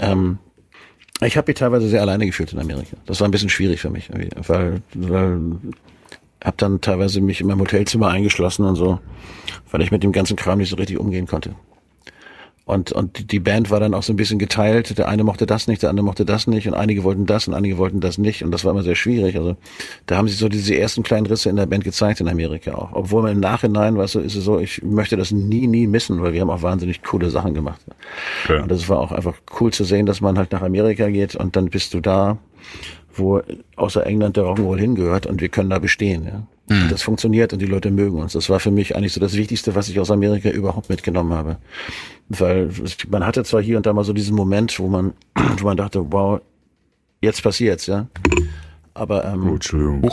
[0.00, 0.38] Ähm,
[1.22, 2.96] ich habe mich teilweise sehr alleine gefühlt in Amerika.
[3.06, 4.10] Das war ein bisschen schwierig für mich,
[4.46, 5.40] weil, weil
[6.44, 9.00] habe dann teilweise mich in meinem Hotelzimmer eingeschlossen und so,
[9.70, 11.54] weil ich mit dem ganzen Kram nicht so richtig umgehen konnte.
[12.66, 14.96] Und, und die- Band war dann auch so ein bisschen geteilt.
[14.96, 17.52] Der eine mochte das nicht, der andere mochte das nicht und einige wollten das und
[17.52, 19.36] einige wollten das nicht und das war immer sehr schwierig.
[19.36, 19.56] Also
[20.06, 22.88] da haben sich so diese ersten kleinen Risse in der Band gezeigt in Amerika auch.
[22.92, 26.22] Obwohl man im Nachhinein, weißt du, ist es so, ich möchte das nie, nie missen,
[26.22, 27.82] weil wir haben auch wahnsinnig coole Sachen gemacht.
[28.48, 28.62] Ja.
[28.62, 31.56] Und das war auch einfach cool zu sehen, dass man halt nach Amerika geht und
[31.56, 32.38] dann bist du da,
[33.14, 33.42] wo
[33.76, 36.24] außer England der Rock'n'Roll hingehört und wir können da bestehen.
[36.24, 36.46] Ja.
[36.68, 38.32] Und Das funktioniert und die Leute mögen uns.
[38.32, 41.58] Das war für mich eigentlich so das Wichtigste, was ich aus Amerika überhaupt mitgenommen habe.
[42.30, 42.70] Weil
[43.08, 45.12] man hatte zwar hier und da mal so diesen Moment, wo man,
[45.58, 46.40] wo man dachte, wow,
[47.20, 48.06] jetzt passiert's, ja.
[48.94, 50.10] Aber ähm, Oh, Entschuldigung.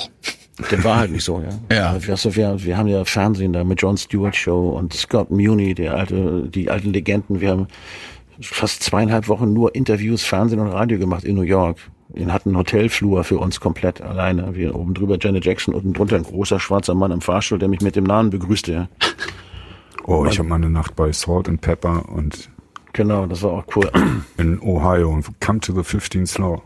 [0.71, 1.49] dem war halt nicht so, ja.
[1.75, 1.89] Ja.
[1.91, 5.31] Also, weißt du, wir, wir haben ja Fernsehen da mit Jon Stewart Show und Scott
[5.31, 7.39] Muni, der alte, die alten Legenden.
[7.39, 7.67] Wir haben
[8.41, 11.77] fast zweieinhalb Wochen nur Interviews, Fernsehen und Radio gemacht in New York.
[12.13, 14.55] Wir hatten einen Hotelflur für uns komplett alleine.
[14.55, 17.81] Wir oben drüber Janet Jackson, unten drunter ein großer schwarzer Mann im Fahrstuhl, der mich
[17.81, 18.89] mit dem Namen begrüßte.
[20.05, 22.49] Oh, ich habe mal eine Nacht bei Salt and Pepper und
[22.93, 23.89] Genau, das war auch cool.
[24.37, 25.21] in Ohio.
[25.39, 26.61] Come to the 15th Floor.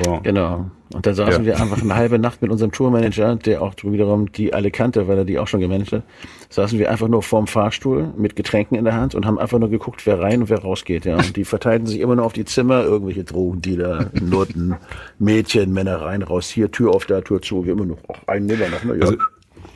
[0.00, 0.22] Wow.
[0.22, 0.70] Genau.
[0.94, 1.46] Und da saßen Ja.
[1.56, 5.18] wir einfach eine halbe Nacht mit unserem Tourmanager, der auch wiederum die alle kannte, weil
[5.18, 6.02] er die auch schon gemanagt hat.
[6.48, 9.68] Saßen wir einfach nur vorm Fahrstuhl mit Getränken in der Hand und haben einfach nur
[9.68, 11.04] geguckt, wer rein und wer rausgeht.
[11.04, 11.16] Ja.
[11.16, 14.76] Und die verteilten sich immer nur auf die Zimmer, irgendwelche Drogendealer, Nutten,
[15.18, 17.66] Mädchen, Männer rein, raus, hier, Tür auf, da, Tür zu.
[17.66, 18.84] Wir immer noch, ach, einen nehmen wir noch.
[18.84, 18.94] Ne?
[18.94, 19.00] Ja.
[19.06, 19.16] Also,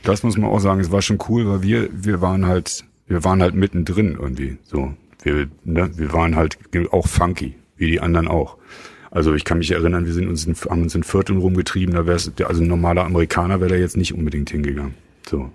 [0.03, 3.23] das muss man auch sagen, es war schon cool, weil wir, wir waren halt, wir
[3.23, 4.93] waren halt mittendrin irgendwie, so.
[5.21, 6.57] Wir, ne, wir waren halt
[6.91, 8.57] auch funky, wie die anderen auch.
[9.13, 12.07] Also ich kann mich erinnern, wir sind uns in, haben uns in Vierteln rumgetrieben, da
[12.07, 14.95] wär's, also ein normaler Amerikaner wäre da jetzt nicht unbedingt hingegangen,
[15.29, 15.51] so.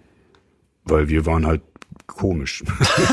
[0.84, 1.62] Weil wir waren halt
[2.08, 2.64] komisch.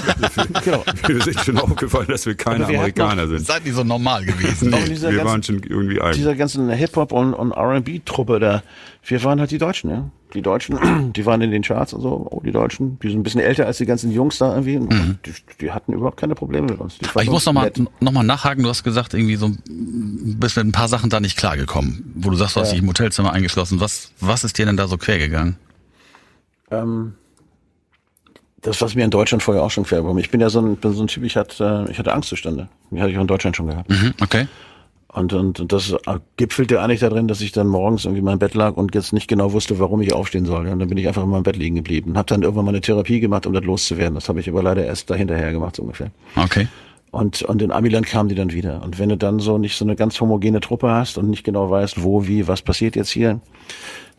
[0.63, 0.83] genau.
[1.05, 3.45] wir sind schon aufgefallen, dass wir keine Aber wir Amerikaner noch- sind.
[3.45, 4.71] Seid ihr so normal gewesen?
[4.71, 6.15] Nee, dieser wir ganzen- waren schon irgendwie eigen.
[6.17, 8.63] Dieser ganzen Hip-Hop und, und R&B-Truppe da,
[9.05, 10.09] wir waren halt die Deutschen, ja.
[10.33, 13.23] Die Deutschen, die waren in den Charts und so, oh, die Deutschen, die sind ein
[13.23, 14.77] bisschen älter als die ganzen Jungs da irgendwie.
[14.77, 16.99] Und Die, die hatten überhaupt keine Probleme mit uns.
[16.99, 17.07] Mhm.
[17.21, 17.79] Ich muss uns noch mal, nett.
[18.01, 18.63] noch mal nachhaken.
[18.63, 22.11] Du hast gesagt, irgendwie so ein- bist mit ein paar Sachen da nicht klargekommen.
[22.15, 23.79] Wo du sagst, du hast dich im Hotelzimmer eingeschlossen.
[23.79, 25.57] Was, was ist dir denn da so quer gegangen?
[26.71, 27.13] Ähm,
[28.65, 30.17] das, was mir in Deutschland vorher auch schon war.
[30.17, 32.67] Ich bin ja so ein, bin so ein Typ, ich hatte, ich hatte Angstzustände.
[32.91, 33.89] Die hatte ich auch in Deutschland schon gehabt.
[33.89, 34.47] Mhm, okay.
[35.07, 35.95] Und, und, und das
[36.35, 39.27] gipfelte eigentlich darin, dass ich dann morgens irgendwie in meinem Bett lag und jetzt nicht
[39.27, 40.67] genau wusste, warum ich aufstehen soll.
[40.67, 42.11] Und dann bin ich einfach in meinem Bett liegen geblieben.
[42.11, 44.15] Und habe dann irgendwann mal eine Therapie gemacht, um das loszuwerden.
[44.15, 46.11] Das habe ich aber leider erst dahinterher gemacht, so ungefähr.
[46.35, 46.67] Okay.
[47.11, 48.81] Und, und in Amiland kamen die dann wieder.
[48.83, 51.69] Und wenn du dann so nicht so eine ganz homogene Truppe hast und nicht genau
[51.69, 53.39] weißt, wo, wie, was passiert jetzt hier,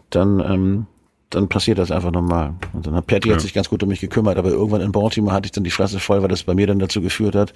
[0.09, 0.87] dann, ähm,
[1.31, 2.55] dann passiert das einfach normal.
[2.73, 5.35] Und dann hat Patty hat sich ganz gut um mich gekümmert, aber irgendwann in Baltimore
[5.35, 7.53] hatte ich dann die Fresse voll, weil das bei mir dann dazu geführt hat,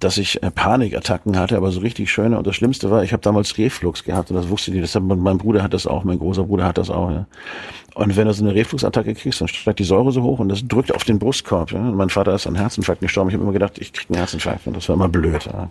[0.00, 2.38] dass ich äh, Panikattacken hatte, aber so richtig schöne.
[2.38, 4.80] Und das Schlimmste war, ich habe damals Reflux gehabt und das wusste die.
[4.80, 7.10] Deshalb, mein Bruder hat das auch, mein großer Bruder hat das auch.
[7.10, 7.26] Ja.
[7.94, 10.64] Und wenn du so eine Refluxattacke kriegst, dann steigt die Säure so hoch und das
[10.64, 11.72] drückt auf den Brustkorb.
[11.72, 11.80] Ja.
[11.80, 13.30] Und mein Vater ist an Herzinfarkt gestorben.
[13.30, 15.46] Ich habe immer gedacht, ich krieg einen Herzinfarkt und das war immer blöd.
[15.46, 15.70] Ja.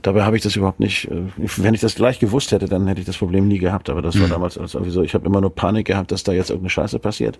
[0.00, 1.10] Dabei habe ich das überhaupt nicht.
[1.10, 3.90] äh, Wenn ich das gleich gewusst hätte, dann hätte ich das Problem nie gehabt.
[3.90, 5.02] Aber das war damals alles irgendwie so.
[5.02, 7.38] Ich habe immer nur Panik gehabt, dass da jetzt irgendeine Scheiße passiert.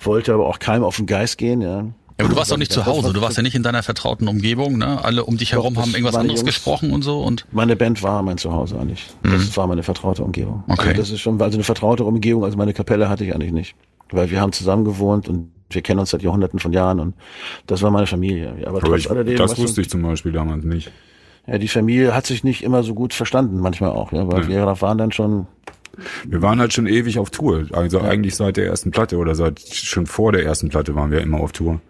[0.00, 1.62] Wollte aber auch keinem auf den Geist gehen.
[1.62, 1.86] Ja.
[2.18, 3.12] Ja, aber du warst doch nicht zu Hause.
[3.12, 4.78] Du warst ja nicht in deiner vertrauten Umgebung.
[4.78, 5.02] Ne?
[5.02, 6.46] Alle um dich herum haben irgendwas anderes Jungs.
[6.54, 7.20] gesprochen und so.
[7.22, 9.08] Und Meine Band war mein Zuhause eigentlich.
[9.22, 10.64] Das war meine vertraute Umgebung.
[10.68, 10.88] Okay.
[10.88, 13.74] Also das ist schon, also eine vertraute Umgebung, also meine Kapelle hatte ich eigentlich nicht.
[14.10, 17.14] Weil wir haben zusammen gewohnt und wir kennen uns seit Jahrhunderten von Jahren und
[17.66, 18.52] das war meine Familie.
[18.66, 20.92] Aber, Aber trotz ich, alledem, das wusste ich zum Beispiel damals nicht.
[21.46, 24.64] Ja, die Familie hat sich nicht immer so gut verstanden, manchmal auch, ja, weil wir
[24.82, 25.46] waren dann schon,
[26.28, 27.66] Wir waren halt schon ewig auf Tour.
[27.72, 31.20] Also eigentlich seit der ersten Platte oder seit schon vor der ersten Platte waren wir
[31.20, 31.80] immer auf Tour.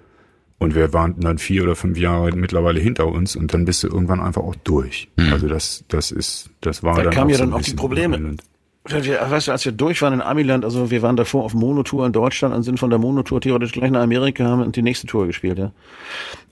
[0.63, 3.89] Und wir waren dann vier oder fünf Jahre mittlerweile hinter uns und dann bist du
[3.89, 5.09] irgendwann einfach auch durch.
[5.31, 7.75] Also das, das ist, das war Da dann kamen auch ja so dann auch die
[7.75, 8.37] Probleme.
[8.85, 12.05] Wir, weißt du, als wir durch waren in Amiland, also wir waren davor auf Monotour
[12.05, 15.29] in Deutschland und sind von der Monotour theoretisch gleich nach Amerika, haben die nächste Tour
[15.29, 15.71] gespielt, ja.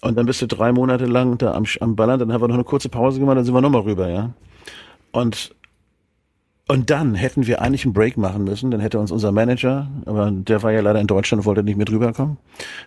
[0.01, 2.55] Und dann bist du drei Monate lang da am, am Ballern, dann haben wir noch
[2.55, 4.31] eine kurze Pause gemacht, dann sind wir nochmal rüber, ja.
[5.11, 5.53] Und
[6.71, 8.71] und dann hätten wir eigentlich einen Break machen müssen.
[8.71, 11.77] Dann hätte uns unser Manager, aber der war ja leider in Deutschland und wollte nicht
[11.77, 12.37] mit rüberkommen,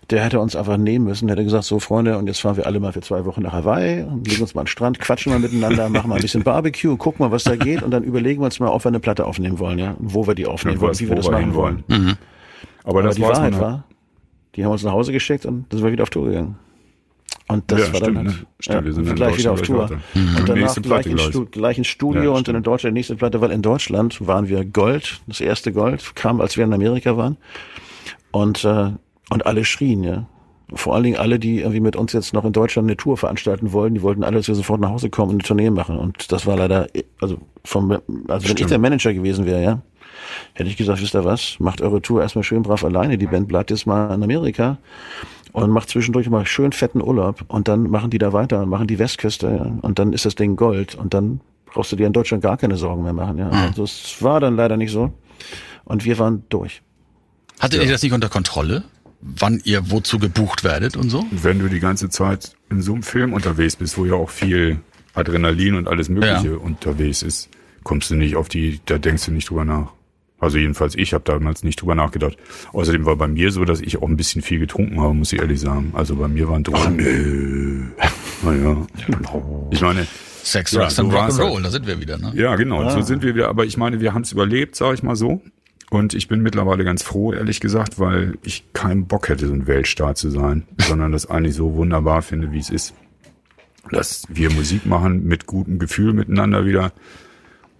[0.10, 1.28] der hätte uns einfach nehmen müssen.
[1.28, 3.52] Der hätte gesagt, so Freunde, und jetzt fahren wir alle mal für zwei Wochen nach
[3.52, 6.44] Hawaii und legen uns mal an den Strand, quatschen mal miteinander, machen mal ein bisschen
[6.44, 9.02] Barbecue, gucken mal, was da geht und dann überlegen wir uns mal, ob wir eine
[9.02, 11.84] Platte aufnehmen wollen, ja, und wo wir die aufnehmen wollen, wie wir das machen wollen.
[11.90, 12.04] wollen.
[12.04, 12.14] Mhm.
[12.86, 13.84] Aber, Aber das die Wahrheit war,
[14.56, 16.56] die haben uns nach Hause geschickt und dann sind wir wieder auf Tour gegangen.
[17.50, 18.32] Und das Ja, war stimmt, dann ne?
[18.32, 19.84] halt, Stimmt, wir sind in gleich wieder auf Tour.
[19.84, 20.00] weiter.
[20.16, 21.18] Und danach gleich, in.
[21.20, 22.48] Stu gleich ins Studio Ja, und stimmt.
[22.48, 26.16] dann in Deutschland die nächste Platte, weil in Deutschland waren wir Gold, das erste Gold,
[26.16, 27.38] kam, als wir in Amerika waren.
[28.32, 28.92] Und, äh,
[29.30, 30.26] und alle schrien, ja.
[30.74, 33.74] Vor allen Dingen alle, die irgendwie mit uns jetzt noch in Deutschland eine Tour veranstalten
[33.74, 35.98] wollten, die wollten alle, dass wir sofort nach Hause kommen und eine Tournee machen.
[36.00, 36.88] Und das war leider,
[37.22, 38.72] also vom, also wenn ich Stimmt.
[38.72, 39.82] der Manager gewesen wäre, ja,
[40.54, 43.48] hätte ich gesagt, wisst ihr was, macht eure Tour erstmal schön brav alleine, die Band
[43.50, 44.78] bleibt jetzt mal in Amerika
[45.54, 48.88] und macht zwischendurch mal schön fetten Urlaub und dann machen die da weiter und machen
[48.88, 52.14] die Westküste ja, und dann ist das Ding Gold und dann brauchst du dir in
[52.14, 53.38] Deutschland gar keine Sorgen mehr machen.
[53.38, 53.50] Ja.
[53.50, 55.14] Also es war dann leider nicht so
[55.86, 56.82] und wir waren durch.
[57.60, 58.84] Hattet ihr das nicht unter Kontrolle?
[59.22, 61.20] Wann ihr wozu gebucht werdet und so?
[61.20, 64.30] Und wenn du die ganze Zeit in so einem Film unterwegs bist, wo ja auch
[64.30, 64.80] viel
[65.14, 66.58] Adrenalin und alles Mögliche Ja.
[66.58, 67.50] unterwegs ist,
[67.84, 69.92] kommst du nicht auf die, da denkst du nicht drüber nach.
[70.44, 72.38] Also jedenfalls ich habe damals nicht drüber nachgedacht.
[72.74, 75.40] Außerdem war bei mir so, dass ich auch ein bisschen viel getrunken habe, muss ich
[75.40, 75.92] ehrlich sagen.
[75.96, 76.98] Also bei mir waren Drogen.
[76.98, 77.84] nö.
[78.44, 78.86] Naja.
[79.72, 80.06] Ich meine,
[80.44, 81.66] Sex, Ja, Drugs so and Rock'n'Roll, halt.
[81.66, 82.34] da sind wir wieder, ne?
[82.36, 82.90] Ja, genau.
[82.90, 83.48] So sind wir wieder.
[83.48, 85.42] Aber ich meine, wir haben es überlebt, sage ich mal so.
[85.90, 89.68] Und ich bin mittlerweile ganz froh, ehrlich gesagt, weil ich keinen Bock hätte, so ein
[89.68, 92.94] Weltstar zu sein, sondern das eigentlich so wunderbar finde, wie es ist.
[93.92, 96.92] Dass wir Musik machen mit gutem Gefühl miteinander wieder.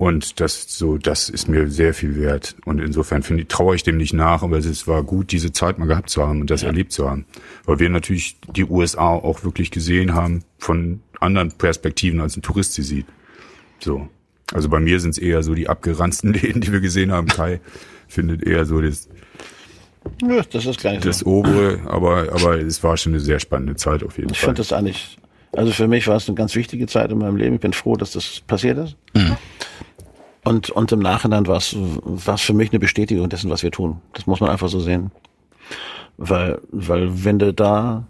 [0.04, 2.58] Und das so, das ist mir sehr viel wert.
[2.66, 5.80] Und insofern finde ich, traue ich dem nicht nach, aber es war gut, diese Zeit
[5.80, 7.26] mal gehabt zu haben und das erlebt zu haben.
[7.64, 12.74] Weil wir natürlich die USA auch wirklich gesehen haben von anderen Perspektiven, als ein Tourist
[12.74, 13.06] sie sieht.
[13.80, 14.10] So.
[14.52, 17.28] Also bei mir sind es eher so die abgeranzten Läden, die wir gesehen haben.
[17.28, 17.62] Kai
[18.10, 19.08] findet eher so das,
[20.22, 21.28] Ja, das ist gleich das so.
[21.28, 24.48] obere, aber, aber es war schon eine sehr spannende Zeit auf jeden Ich Fall.
[24.50, 25.18] finde das eigentlich,
[25.54, 27.56] also für mich war es eine ganz wichtige Zeit in meinem Leben.
[27.56, 28.98] Ich bin froh, dass das passiert ist.
[30.44, 31.76] Und, und im Nachhinein war es,
[32.42, 34.02] für mich eine Bestätigung dessen, was wir tun.
[34.14, 35.12] Das muss man einfach so sehen.
[36.18, 38.04] Weil, weil wenn du da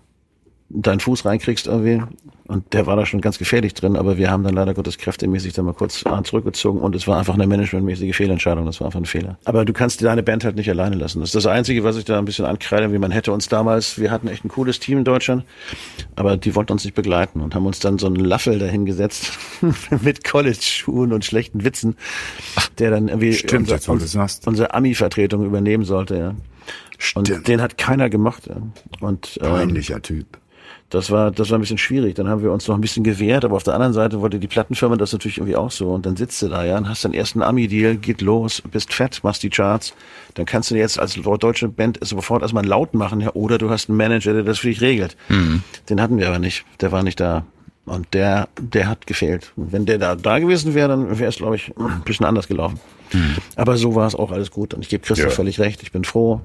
[0.70, 2.02] deinen Fuß reinkriegst irgendwie,
[2.46, 5.54] und der war da schon ganz gefährlich drin, aber wir haben dann leider Gottes kräftemäßig
[5.54, 9.06] dann mal kurz zurückgezogen und es war einfach eine managementmäßige Fehlentscheidung, das war einfach ein
[9.06, 9.38] Fehler.
[9.46, 11.22] Aber du kannst deine Band halt nicht alleine lassen.
[11.22, 13.98] Das ist das Einzige, was ich da ein bisschen ankreide, wie man hätte uns damals,
[13.98, 15.46] wir hatten echt ein cooles Team in Deutschland,
[16.16, 19.40] aber die wollten uns nicht begleiten und haben uns dann so einen Laffel dahingesetzt
[20.02, 21.96] mit College-Schuhen und schlechten Witzen,
[22.78, 24.48] der dann irgendwie Stimmt, jetzt, wo du uns, das sagst.
[24.48, 26.36] unsere Ami-Vertretung übernehmen sollte, ja.
[27.16, 27.48] Und Stimmt.
[27.48, 28.48] den hat keiner gemacht.
[28.48, 28.58] Ja.
[29.02, 30.38] Und ähm, Peinlicher Typ.
[30.94, 32.14] Das war, das war ein bisschen schwierig.
[32.14, 34.48] Dann haben wir uns noch ein bisschen gewehrt, aber auf der anderen Seite wollte die
[34.48, 35.90] Plattenfirma das natürlich irgendwie auch so.
[35.92, 39.20] Und dann sitzt du da, ja, und hast deinen ersten Ami-Deal, geht los, bist fett,
[39.24, 39.96] machst die Charts.
[40.36, 43.90] Dann kannst du jetzt als deutsche Band sofort erstmal laut machen, ja, oder du hast
[43.90, 45.18] einen Manager, der das für dich regelt.
[45.90, 46.64] Den hatten wir aber nicht.
[46.80, 47.44] Der war nicht da.
[47.86, 49.52] Und der, der hat gefehlt.
[49.56, 52.48] Und wenn der da, da gewesen wäre, dann wäre es, glaube ich, ein bisschen anders
[52.48, 52.80] gelaufen.
[53.56, 54.76] Aber so war es auch alles gut.
[54.76, 55.36] Und ich gebe Christoph Ja.
[55.36, 55.82] völlig recht.
[55.82, 56.40] Ich bin froh,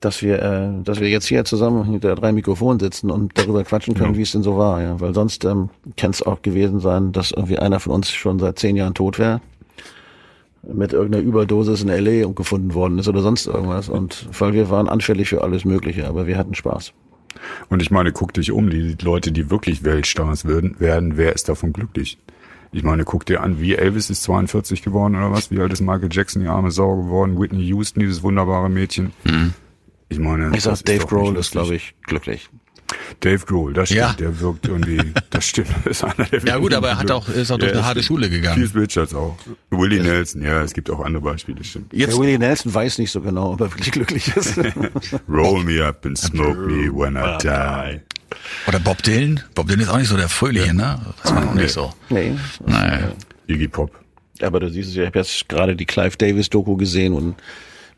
[0.00, 3.94] dass wir, äh, dass wir jetzt hier zusammen hinter drei Mikrofonen sitzen und darüber quatschen
[3.94, 5.00] können, wie es denn so war, ja.
[5.00, 8.58] Weil sonst ähm, kann es auch gewesen sein, dass irgendwie einer von uns schon seit
[8.58, 9.40] zehn Jahren tot wäre,
[10.62, 13.88] mit irgendeiner Überdosis in LA umgefunden worden ist oder sonst irgendwas.
[13.88, 16.92] Und weil wir waren anfällig für alles Mögliche, aber wir hatten Spaß.
[17.68, 21.48] Und ich meine, guck dich um, die Leute, die wirklich Weltstars werden, werden, wer ist
[21.48, 22.18] davon glücklich?
[22.70, 25.50] Ich meine, guck dir an, wie Elvis ist 42 geworden oder was?
[25.50, 27.40] Wie alt ist Michael Jackson, die arme Sau geworden?
[27.40, 29.12] Whitney Houston, dieses wunderbare Mädchen.
[30.08, 32.48] Ich meine, Ich sag, das Dave Grohl ist, glaube ich, glücklich.
[33.20, 34.12] Dave Grohl, das stimmt, Ja.
[34.14, 34.98] der wirkt irgendwie,
[35.30, 37.72] das stimmt, das ist einer der Ja gut, aber er hat auch, ist auch durch
[37.72, 38.02] Ja, eine harte.
[38.02, 38.62] Schule gegangen.
[38.62, 39.36] Keith Richards auch.
[39.70, 41.92] Willie Nelson, ja, es gibt auch andere Beispiele, stimmt.
[41.92, 44.58] Der Jetzt, Willie Nelson weiß nicht so genau, ob er wirklich glücklich ist.
[45.28, 48.00] Roll me up and smoke me when I die.
[48.66, 49.40] oder Bob Dylan.
[49.54, 50.98] Bob Dylan ist auch nicht so der Fröhliche, ne?
[51.24, 51.92] Weiß man auch nicht so.
[52.08, 52.32] nee.
[52.64, 53.12] Naja.
[53.48, 53.90] Iggy Pop.
[54.40, 57.34] Aber du siehst es ja, ich habe jetzt gerade die Clive Davis Doku gesehen und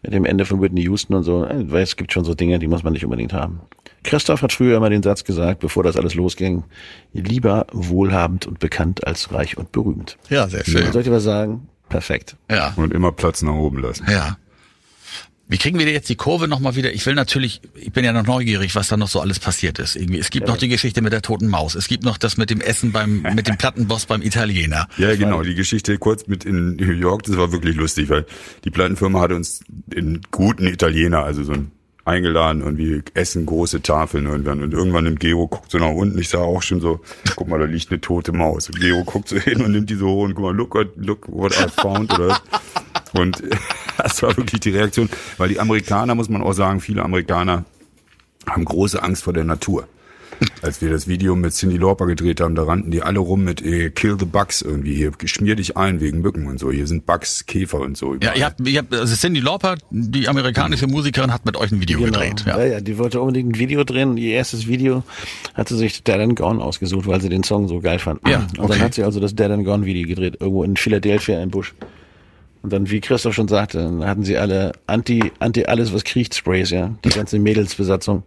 [0.02, 2.58] mit dem Ende von Whitney Houston und so, äh, weil es gibt schon so Dinge,
[2.58, 3.60] die muss man nicht unbedingt haben.
[4.02, 6.64] Christoph hat früher immer den Satz gesagt, bevor das alles losging,
[7.12, 10.16] lieber wohlhabend und bekannt als reich und berühmt.
[10.30, 10.90] Ja, sehr schön.
[10.92, 11.68] Soll ich was sagen?
[11.90, 12.36] Perfekt.
[12.50, 12.72] Ja.
[12.76, 14.06] Und immer Platz nach oben lassen.
[14.10, 14.38] Ja.
[15.50, 16.92] Wie kriegen wir jetzt die Kurve nochmal wieder?
[16.92, 19.96] Ich will natürlich, ich bin ja noch neugierig, was da noch so alles passiert ist.
[19.96, 20.20] Irgendwie.
[20.20, 21.74] Es gibt noch die Geschichte mit der toten Maus.
[21.74, 24.86] Es gibt noch das mit dem Essen beim, mit dem Plattenboss beim Italiener.
[24.96, 25.42] Ja, genau.
[25.42, 28.26] Die Geschichte kurz mit in New York, das war wirklich lustig, weil
[28.64, 31.72] die Plattenfirma hatte uns den guten Italiener, also so ein
[32.04, 34.62] eingeladen und wir essen große Tafeln irgendwann.
[34.62, 36.18] Und irgendwann nimmt Gero, guckt so nach unten.
[36.18, 37.00] Ich sah auch schon so,
[37.34, 38.68] guck mal, da liegt eine tote Maus.
[38.68, 40.96] Und Gero guckt so hin und nimmt die so hoch und guck mal, look what,
[40.96, 42.40] look what I found oder
[43.12, 43.42] Und
[44.02, 45.08] das war wirklich die Reaktion,
[45.38, 47.64] weil die Amerikaner, muss man auch sagen, viele Amerikaner
[48.46, 49.86] haben große Angst vor der Natur.
[50.62, 53.60] Als wir das Video mit Cindy Lauper gedreht haben, da rannten die alle rum mit
[53.62, 56.70] eh, Kill the Bugs irgendwie hier, schmier dich ein wegen Mücken und so.
[56.70, 58.14] Hier sind Bugs, Käfer und so.
[58.22, 61.80] Ja, ihr habt, ihr habt, also Cindy Lauper, die amerikanische Musikerin, hat mit euch ein
[61.82, 62.12] Video Genau.
[62.12, 62.44] gedreht.
[62.46, 62.58] Ja.
[62.58, 62.64] Ja.
[62.64, 64.16] ja, die wollte unbedingt ein Video drehen.
[64.16, 65.02] Ihr erstes Video
[65.52, 68.26] hat sie sich Dead and Gone ausgesucht, weil sie den Song so geil fand.
[68.26, 68.68] Ja, Und okay.
[68.68, 71.74] dann hat sie also das Dead and Gone Video gedreht, irgendwo in Philadelphia im Busch.
[72.62, 76.34] Und dann, wie Christoph schon sagte, dann hatten sie alle Anti, Anti alles, was kriecht,
[76.34, 76.94] Sprays, ja.
[77.04, 78.22] Die ganze Mädelsbesatzung.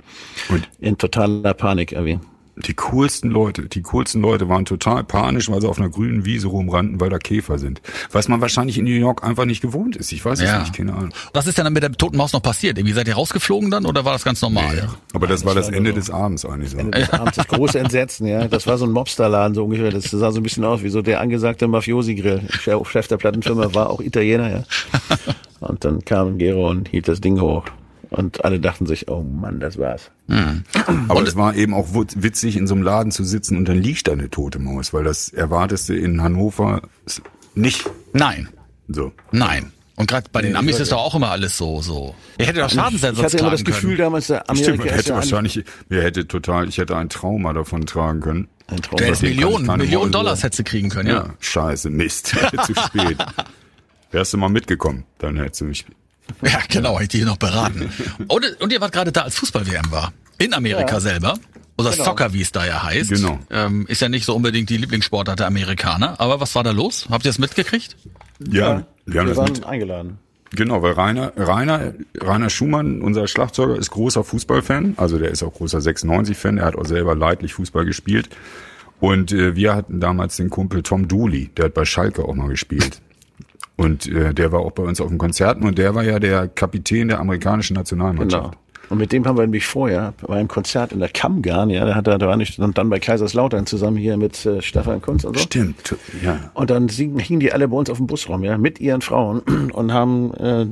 [0.50, 2.20] Und- in totaler Panik irgendwie.
[2.56, 6.48] Die coolsten Leute, die coolsten Leute waren total panisch, weil sie auf einer grünen Wiese
[6.48, 7.82] rumrannten, weil da Käfer sind.
[8.12, 10.12] Was man wahrscheinlich in New York einfach nicht gewohnt ist.
[10.12, 10.60] Ich weiß es Ja.
[10.60, 11.10] nicht, keine Ahnung.
[11.34, 12.78] Was ist denn dann mit der toten Maus noch passiert?
[12.78, 14.88] Irgendwie seid ihr rausgeflogen dann oder war das ganz normal?
[15.14, 15.96] Aber das war das Ende so.
[15.96, 16.78] des Abends eigentlich so.
[16.78, 18.48] Ende des Abends, das große Entsetzen, ja.
[18.48, 19.90] Das war so ein Mobsterladen, so ungefähr.
[19.90, 22.50] Das sah so ein bisschen aus wie so der angesagte Mafiosi-Grill.
[22.52, 24.64] Chef Chef der Plattenfirma war auch Italiener, ja.
[25.60, 27.66] Und dann kam Gero und hielt das Ding hoch.
[28.14, 30.12] Und alle dachten sich, oh Mann, das war's.
[31.08, 34.08] Aber es war eben auch witzig, in so einem Laden zu sitzen und dann liegt
[34.08, 36.84] da eine tote Maus, weil das erwartest du in Hannover
[37.56, 38.50] nicht Nein,
[38.88, 39.12] so.
[39.32, 39.72] nein.
[39.96, 42.16] Und gerade bei den Amis ist doch auch immer alles so, so.
[42.40, 44.00] Ihr hättet doch Schadensersatz Ich hatte immer das Gefühl können.
[44.06, 47.10] damals, der Stimmt, Amerika man ist hätte ja wahrscheinlich, mir hätte total, ich hätte ein
[47.10, 48.48] Trauma davon tragen können.
[48.68, 48.98] ein Traum.
[48.98, 51.16] Du hättest Deswegen kann Millionen, Millionen Dollars hättest du kriegen können, ja.
[51.16, 52.28] Ja, scheiße, Mist,
[52.66, 53.18] zu spät.
[54.12, 55.86] Wärst du mal mitgekommen, dann hättest du mich.
[56.42, 57.90] Ja, genau, hätte ich noch beraten.
[58.28, 60.12] Und, und ihr wart gerade da, als Fußball-WM war.
[60.40, 61.00] In Amerika Ja.
[61.00, 61.38] selber.
[61.78, 62.04] Oder Genau.
[62.04, 63.10] Soccer, wie es da ja heißt.
[63.10, 63.40] Genau.
[63.50, 66.20] Ähm, ist ja nicht so unbedingt die Lieblingssportart der Amerikaner.
[66.20, 67.08] Aber was war da los?
[67.10, 67.96] Habt ihr das mitgekriegt?
[68.52, 69.66] Ja, wir haben wir das waren mit.
[69.66, 70.18] eingeladen.
[70.52, 74.94] Genau, weil Rainer, Rainer, Rainer Schumann, unser Schlagzeuger, ist großer Fußballfan.
[74.98, 76.58] Also der ist auch großer 96-Fan.
[76.60, 78.30] Er hat auch selber leidlich Fußball gespielt.
[79.00, 82.50] Und äh, wir hatten damals den Kumpel Tom Dooley, der hat bei Schalke auch mal
[82.50, 83.02] gespielt.
[83.84, 86.48] Und äh, der war auch bei uns auf den Konzerten und der war ja der
[86.48, 88.52] Kapitän der amerikanischen Nationalmannschaft.
[88.52, 88.64] Genau.
[88.90, 91.96] Und mit dem haben wir nämlich vorher bei einem Konzert in der Kammgarn, ja, da
[91.96, 95.24] hat er, da war nicht, und dann bei Kaiserslautern zusammen hier mit äh, Stefan Kunz
[95.24, 95.42] und so.
[95.42, 96.52] Stimmt, ja.
[96.54, 99.40] Und dann hingen die alle bei uns auf dem Busraum, ja, mit ihren Frauen
[99.72, 100.66] und haben äh,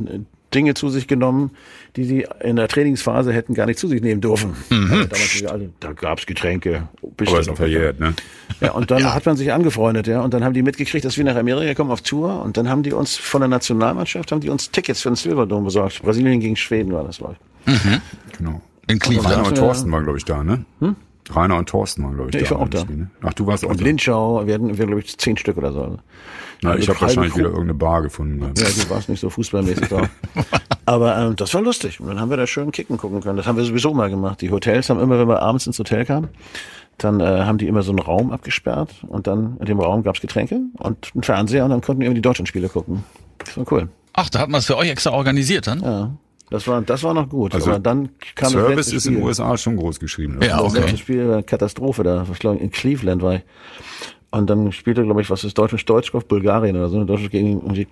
[0.54, 1.52] Dinge zu sich genommen,
[1.96, 4.56] die sie in der Trainingsphase hätten gar nicht zu sich nehmen dürfen.
[4.70, 6.88] Also damals, also, da gab's Getränke.
[7.02, 8.14] Aber ist auch verjährt, ne?
[8.60, 11.24] Ja, und dann hat man sich angefreundet, ja, und dann haben die mitgekriegt, dass wir
[11.24, 14.50] nach Amerika kommen auf Tour und dann haben die uns von der Nationalmannschaft, haben die
[14.50, 16.02] uns Tickets für den Silverdome besorgt.
[16.02, 17.36] Brasilien gegen Schweden war das, glaube
[17.66, 17.74] ich.
[18.38, 18.62] Genau.
[18.88, 19.48] In Cleveland.
[19.48, 20.66] und Thorsten waren, glaube ich, da, ne?
[21.36, 22.46] Rainer und Thorsten waren, glaube ich, Ja, da.
[22.46, 22.80] ich war auch da.
[22.80, 23.10] Spiel, ne?
[23.22, 23.86] Ach, du warst auch Und da.
[23.86, 25.98] Linschau, wir hatten, wir glaube ich, zehn Stück oder so.
[26.64, 28.42] Na, ich Also habe wahrscheinlich halbe wieder irgendeine Bar gefunden.
[28.42, 30.08] Ja, du warst nicht so fußballmäßig drauf.
[30.86, 32.00] Aber ähm, das war lustig.
[32.00, 33.38] Und dann haben wir da schön kicken gucken können.
[33.38, 34.42] Das haben wir sowieso mal gemacht.
[34.42, 36.28] Die Hotels haben immer, wenn wir abends ins Hotel kamen,
[36.98, 40.22] dann äh, haben die immer so einen Raum abgesperrt und dann in dem Raum gab's
[40.22, 43.04] Getränke und einen Fernseher und dann konnten wir immer die deutschen Spiele gucken.
[43.40, 43.90] Das war cool.
[44.14, 45.80] Ach, da hat man es für euch extra organisiert dann?
[45.82, 46.12] Ja.
[46.52, 47.56] Das war, das war noch gut.
[47.56, 49.22] Also, Aber dann kam das Service letzte ist in Spiel.
[49.22, 50.38] den USA schon groß geschrieben.
[50.44, 50.82] Ja, Das okay.
[50.82, 52.28] letzte Spiel war eine Katastrophe da.
[52.32, 53.42] Ich glaube, in Cleveland war ich.
[54.32, 57.62] Und dann spielte, glaube ich, was ist Deutsch, Deutschkopf, Bulgarien oder so, eine Deutsche gegen
[57.62, 57.88] irgendwie.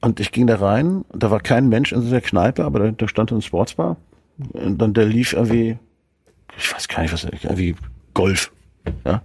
[0.00, 3.06] Und ich ging da rein, da war kein Mensch in dieser Kneipe, aber da, da
[3.08, 3.96] stand ein Sportsbar.
[4.52, 5.76] Und dann der lief irgendwie,
[6.56, 7.76] ich weiß gar nicht, was, irgendwie
[8.14, 8.50] Golf.
[9.04, 9.22] Ja.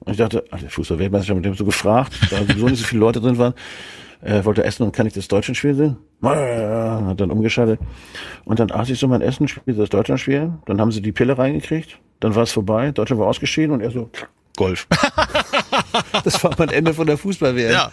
[0.00, 3.00] Und ich dachte, ach, der Fußball-Weltmeister mit dem so gefragt, da sowieso nicht so viele
[3.00, 3.54] Leute drin waren,
[4.24, 5.96] äh, wollte essen und kann ich das Deutschlandspiel sehen?
[6.22, 7.78] Hat dann umgeschaltet.
[8.44, 11.36] Und dann aß ich so mein Essen, spielte das Deutschlandspiel, dann haben sie die Pille
[11.36, 14.10] reingekriegt, dann war es vorbei, Deutschland war ausgeschieden und er so,
[14.56, 14.86] Golf.
[16.24, 17.72] das war mein Ende von der Fußball-WM.
[17.72, 17.90] Ja.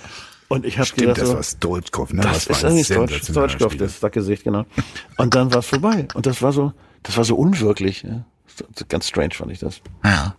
[0.47, 2.21] Und ich habe Stimmt, gedacht, das so, war Stolzkopf, ne?
[2.21, 3.85] das, war ist sensationeller Deutschkopf, Spieler.
[3.85, 4.65] das Sackgesicht, genau.
[5.17, 6.07] Und dann war es vorbei.
[6.13, 8.03] Und das war so, das war so unwirklich.
[8.03, 8.25] Ja.
[8.89, 9.81] Ganz strange fand ich das.
[10.03, 10.35] Ja.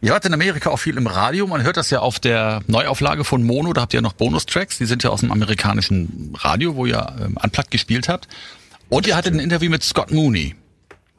[0.00, 1.46] Ihr wart in Amerika auch viel im Radio.
[1.46, 3.72] Man hört das ja auf der Neuauflage von Mono.
[3.72, 4.78] Da habt ihr ja noch Bonustracks.
[4.78, 8.28] Die sind ja aus dem amerikanischen Radio, wo ihr ähm, Unplugged gespielt habt.
[8.88, 10.54] Und ihr hattet ein Interview mit Scott Mooney.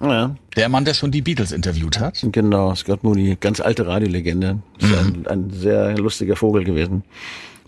[0.01, 2.19] Ja, Der Mann, der schon die Beatles interviewt hat.
[2.31, 2.73] genau.
[2.75, 4.59] Scott Mooney, ganz alte Radiolegende.
[4.79, 7.03] Ist ein, ein sehr lustiger Vogel gewesen.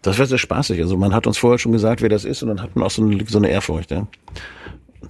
[0.01, 0.79] Das war sehr spaßig.
[0.81, 2.91] Also man hat uns vorher schon gesagt, wer das ist, und dann hat man auch
[2.91, 3.91] so eine, so eine Ehrfurcht.
[3.91, 4.07] Ja.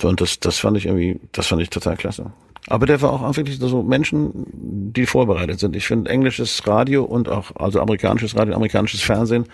[0.03, 2.31] Und das, das fand ich irgendwie, das fand ich total klasse.
[2.67, 4.45] Aber der war auch wirklich so Menschen,
[4.93, 5.75] die vorbereitet sind.
[5.75, 9.45] Ich finde englisches Radio und auch, also amerikanisches Radio, amerikanisches Fernsehen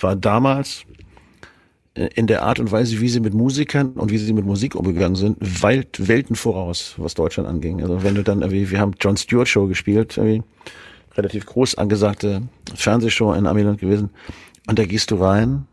[0.00, 0.84] war damals
[1.94, 4.74] äh, in der Art und Weise, wie sie mit Musikern und wie sie mit Musik
[4.74, 7.82] umgegangen sind, weit, Welten voraus, was Deutschland anging.
[7.82, 10.42] Also wenn du dann irgendwie, wir haben John Stewart Show gespielt, irgendwie
[11.14, 12.42] relativ groß angesagte
[12.74, 14.10] Fernsehshow in Amiland gewesen.
[14.66, 15.66] Und da gehst du rein,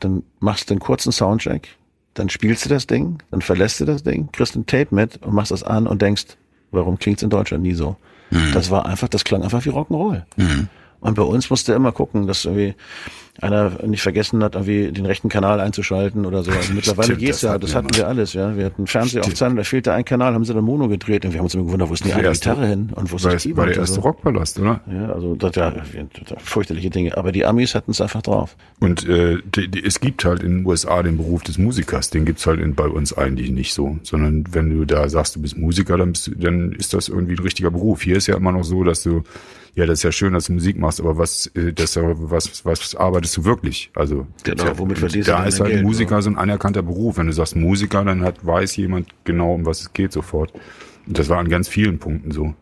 [0.00, 1.68] dann machst du einen kurzen Soundcheck,
[2.14, 5.34] dann spielst du das Ding, dann verlässt du das Ding, kriegst ein Tape mit und
[5.34, 6.24] machst das an und denkst,
[6.70, 7.96] warum klingt's in Deutschland nie so?
[8.30, 8.52] Mhm.
[8.52, 10.22] Das war einfach, das klang einfach wie Rock'n'Roll.
[10.36, 10.68] Mhm.
[11.02, 12.74] Und bei uns musste immer gucken, dass irgendwie
[13.40, 16.50] einer nicht vergessen hat, irgendwie den rechten Kanal einzuschalten oder so.
[16.52, 18.56] Also mittlerweile Stimmt, geht's das ja, das hatten wir alles, ja.
[18.56, 21.46] Wir hatten Fernsehaufzeichnung, da fehlte ein Kanal, haben sie dann Mono gedreht und wir haben
[21.46, 23.56] uns immer gewundert, wo ist denn die eine Gitarre hin und wo ist das Keyboard?
[23.56, 24.00] War der erste so.
[24.02, 24.80] Rockpalast, oder?
[24.86, 25.72] Ja, also das ja
[26.38, 27.16] fürchterliche Dinge.
[27.16, 28.56] Aber die Amis hatten es einfach drauf.
[28.80, 32.26] Und äh, die, die, es gibt halt in den USA den Beruf des Musikers, den
[32.26, 33.98] gibt's halt in, bei uns eigentlich nicht so.
[34.02, 37.34] Sondern wenn du da sagst, du bist Musiker, dann, bist du, dann ist das irgendwie
[37.34, 38.02] ein richtiger Beruf.
[38.02, 39.22] Hier ist ja immer noch so, dass du
[39.74, 42.94] ja, das ist ja schön, dass du Musik machst, aber was, äh, das, was, was
[42.94, 43.90] arbeitest du wirklich?
[43.94, 46.22] Also, genau, ja, womit verdienst du Da ist halt Geld, Musiker oder?
[46.22, 47.16] so ein anerkannter Beruf.
[47.16, 50.52] Wenn du sagst Musiker, dann hat, weiß jemand genau, um was es geht sofort.
[51.06, 52.54] Und das war an ganz vielen Punkten so.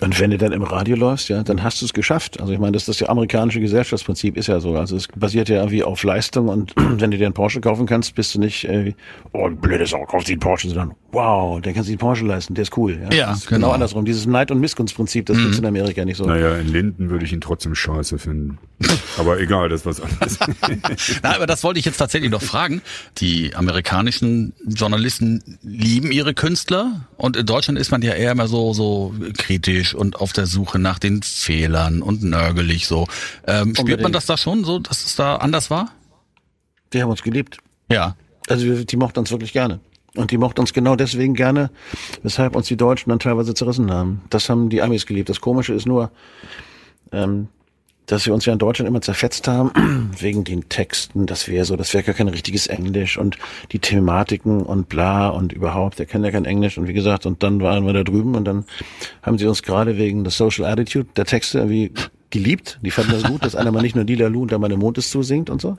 [0.00, 2.40] Und wenn du dann im Radio läufst, ja, dann hast du es geschafft.
[2.40, 4.76] Also ich meine, das, das ja amerikanische Gesellschaftsprinzip ist ja so.
[4.76, 8.14] Also es basiert ja irgendwie auf Leistung und wenn du dir einen Porsche kaufen kannst,
[8.14, 8.94] bist du nicht, äh,
[9.32, 12.54] oh, blöde Sau, kaufst dir einen Porsche, sondern wow, der kannst du den Porsche leisten,
[12.54, 13.00] der ist cool.
[13.02, 13.58] Ja, ja ist genau.
[13.58, 14.04] genau andersrum.
[14.04, 15.42] Dieses Neid- und Missgunstprinzip, das mhm.
[15.42, 16.24] gibt's in Amerika nicht so.
[16.24, 18.58] Naja, in Linden würde ich ihn trotzdem scheiße finden.
[19.18, 20.38] aber egal, das was anderes.
[21.22, 22.82] Na, aber das wollte ich jetzt tatsächlich noch fragen.
[23.18, 28.74] Die amerikanischen Journalisten lieben ihre Künstler und in Deutschland ist man ja eher immer so,
[28.74, 33.06] so kritisch und auf der Suche nach den Fehlern und nörgelig so.
[33.46, 35.90] Ähm, spürt man das da schon so, dass es da anders war?
[36.92, 37.58] Die haben uns geliebt.
[37.90, 38.16] Ja.
[38.48, 39.80] Also die mochten uns wirklich gerne.
[40.18, 41.70] Und die mochten uns genau deswegen gerne,
[42.24, 44.22] weshalb uns die Deutschen dann teilweise zerrissen haben.
[44.30, 45.28] Das haben die Amis geliebt.
[45.28, 46.10] Das Komische ist nur,
[47.12, 47.46] ähm,
[48.06, 51.76] dass wir uns ja in Deutschland immer zerfetzt haben, wegen den Texten, das wäre so,
[51.76, 53.38] das wäre gar kein richtiges Englisch und
[53.70, 57.44] die Thematiken und bla und überhaupt, der kennt ja kein Englisch und wie gesagt, und
[57.44, 58.64] dann waren wir da drüben und dann
[59.22, 61.92] haben sie uns gerade wegen der Social Attitude der Texte irgendwie
[62.30, 62.80] geliebt.
[62.82, 64.98] Die fanden das gut, dass einer mal nicht nur Lila Lu und der meine Mond
[64.98, 65.76] ist zusingt und so.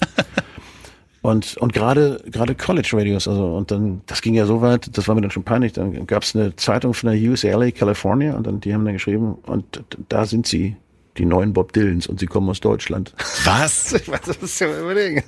[1.21, 5.07] Und, und gerade, gerade College Radios, also, und dann, das ging ja so weit, das
[5.07, 8.47] war mir dann schon peinlich, dann gab es eine Zeitung von der UCLA, California, und
[8.47, 10.77] dann, die haben dann geschrieben, und da sind sie,
[11.19, 13.13] die neuen Bob Dylans und sie kommen aus Deutschland.
[13.43, 13.91] Was?
[13.93, 15.23] ich weiß, das ist ja überlegen.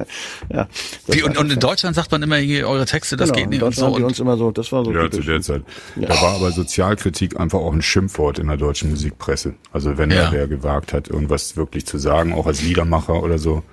[0.50, 0.68] Ja,
[1.08, 3.64] Wie, und, und in Deutschland sagt man immer, hier, eure Texte, das genau, geht nicht.
[3.64, 3.94] Und so.
[3.94, 4.92] Haben uns immer so, das war so.
[4.92, 5.64] Ja, zu der Zeit.
[5.98, 6.08] Ja.
[6.08, 9.56] Da war aber Sozialkritik einfach auch ein Schimpfwort in der deutschen Musikpresse.
[9.74, 10.32] Also wenn ja.
[10.32, 13.64] wer gewagt hat, irgendwas wirklich zu sagen, auch als Liedermacher oder so,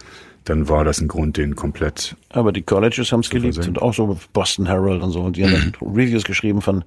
[0.49, 2.17] dann war das ein Grund, den komplett.
[2.31, 5.21] Aber die Colleges haben es geliebt und auch so Boston Herald und so.
[5.21, 5.97] Und die haben mhm.
[5.97, 6.85] Reviews geschrieben von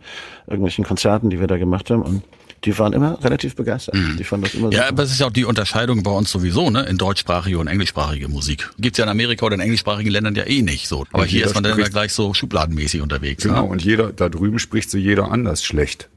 [0.47, 2.01] irgendwelchen Konzerten, die wir da gemacht haben.
[2.01, 2.24] Und
[2.64, 3.95] die waren immer relativ begeistert.
[3.95, 4.18] Mhm.
[4.18, 6.70] Die fanden das immer Ja, aber es ist ja auch die Unterscheidung bei uns sowieso,
[6.70, 6.84] ne?
[6.84, 8.70] In deutschsprachige und englischsprachige Musik.
[8.80, 11.05] Gibt's ja in Amerika oder in englischsprachigen Ländern ja eh nicht so.
[11.12, 13.43] Aber und hier ist man dann immer gleich so schubladenmäßig unterwegs.
[13.43, 13.70] Genau, ne?
[13.70, 16.09] und jeder, da drüben spricht so jeder anders schlecht.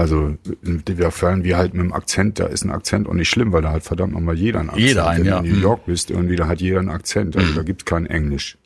[0.00, 0.34] Also
[0.86, 3.60] da fallen wir halt mit dem Akzent, da ist ein Akzent auch nicht schlimm, weil
[3.60, 4.88] da hat verdammt nochmal jeder einen Akzent.
[4.88, 5.40] Jeder einen, Wenn ja.
[5.40, 7.36] du in New York bist, irgendwie, da hat jeder einen Akzent.
[7.36, 7.54] Also mhm.
[7.54, 8.56] da gibt's kein Englisch.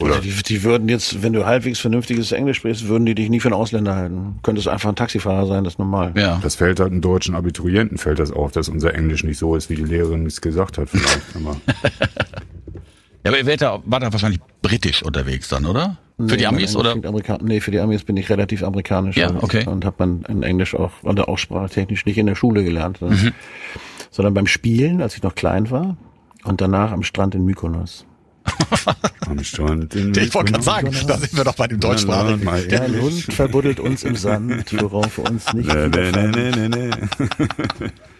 [0.00, 0.20] Oder?
[0.20, 3.48] Die, die würden jetzt, wenn du halbwegs vernünftiges Englisch sprichst, würden die dich nie für
[3.48, 4.38] einen Ausländer halten.
[4.44, 6.12] Könntest einfach ein Taxifahrer sein, das ist normal.
[6.16, 6.38] Ja.
[6.40, 9.70] Das fällt halt einem deutschen Abiturienten, fällt das auf, dass unser Englisch nicht so ist,
[9.70, 11.34] wie die Lehrerin es gesagt hat vielleicht.
[11.34, 11.56] Aber.
[13.24, 15.96] ja, aber ihr werdet da, war da wahrscheinlich britisch unterwegs dann, oder?
[16.16, 16.92] Für nee, die Amis oder?
[16.92, 19.16] Amerika nee, für die Amis bin ich relativ amerikanisch.
[19.16, 19.66] Ja, okay.
[19.66, 23.32] Und habe man in Englisch auch, oder auch sprachtechnisch nicht in der Schule gelernt, mhm.
[24.10, 25.96] sondern beim Spielen, als ich noch klein war
[26.44, 28.06] und danach am Strand in Mykonos.
[29.26, 32.46] Am Strand in Ich wollte gerade sagen, da sind wir doch bei dem Deutschsprachigen.
[32.46, 36.90] Ein Hund verbuddelt uns im Sand, worauf uns nicht nee, nee, nee, nee, nee.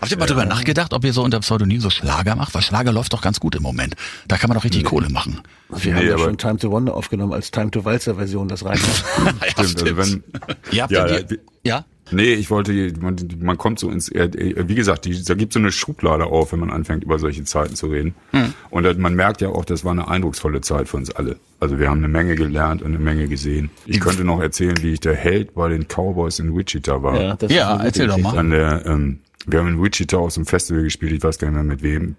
[0.00, 0.28] Habt ihr mal ja.
[0.28, 2.54] drüber nachgedacht, ob ihr so unter Pseudonym so Schlager macht?
[2.54, 3.94] Weil Schlager läuft doch ganz gut im Moment.
[4.28, 4.88] Da kann man doch richtig nee.
[4.88, 5.40] Kohle machen.
[5.68, 8.64] Wir nee, haben ja schon Time to Wonder aufgenommen als Time to Walzer Version, das
[8.64, 8.84] reicht.
[8.86, 9.82] ja, stimmt.
[9.82, 10.24] Also wenn,
[10.70, 11.20] ja, ja,
[11.64, 15.58] ja, Nee, ich wollte, man, man kommt so ins, wie gesagt, die, da gibt so
[15.58, 18.14] eine Schublade auf, wenn man anfängt, über solche Zeiten zu reden.
[18.30, 18.54] Hm.
[18.70, 21.36] Und man merkt ja auch, das war eine eindrucksvolle Zeit für uns alle.
[21.58, 23.70] Also wir haben eine Menge gelernt und eine Menge gesehen.
[23.86, 27.20] Ich könnte noch erzählen, wie ich der Held bei den Cowboys in Wichita war.
[27.20, 28.38] Ja, das ja erzähl doch mal.
[28.38, 31.54] An der, ähm, wir haben in Wichita aus dem Festival gespielt, ich weiß gar nicht
[31.54, 32.16] mehr mit wem.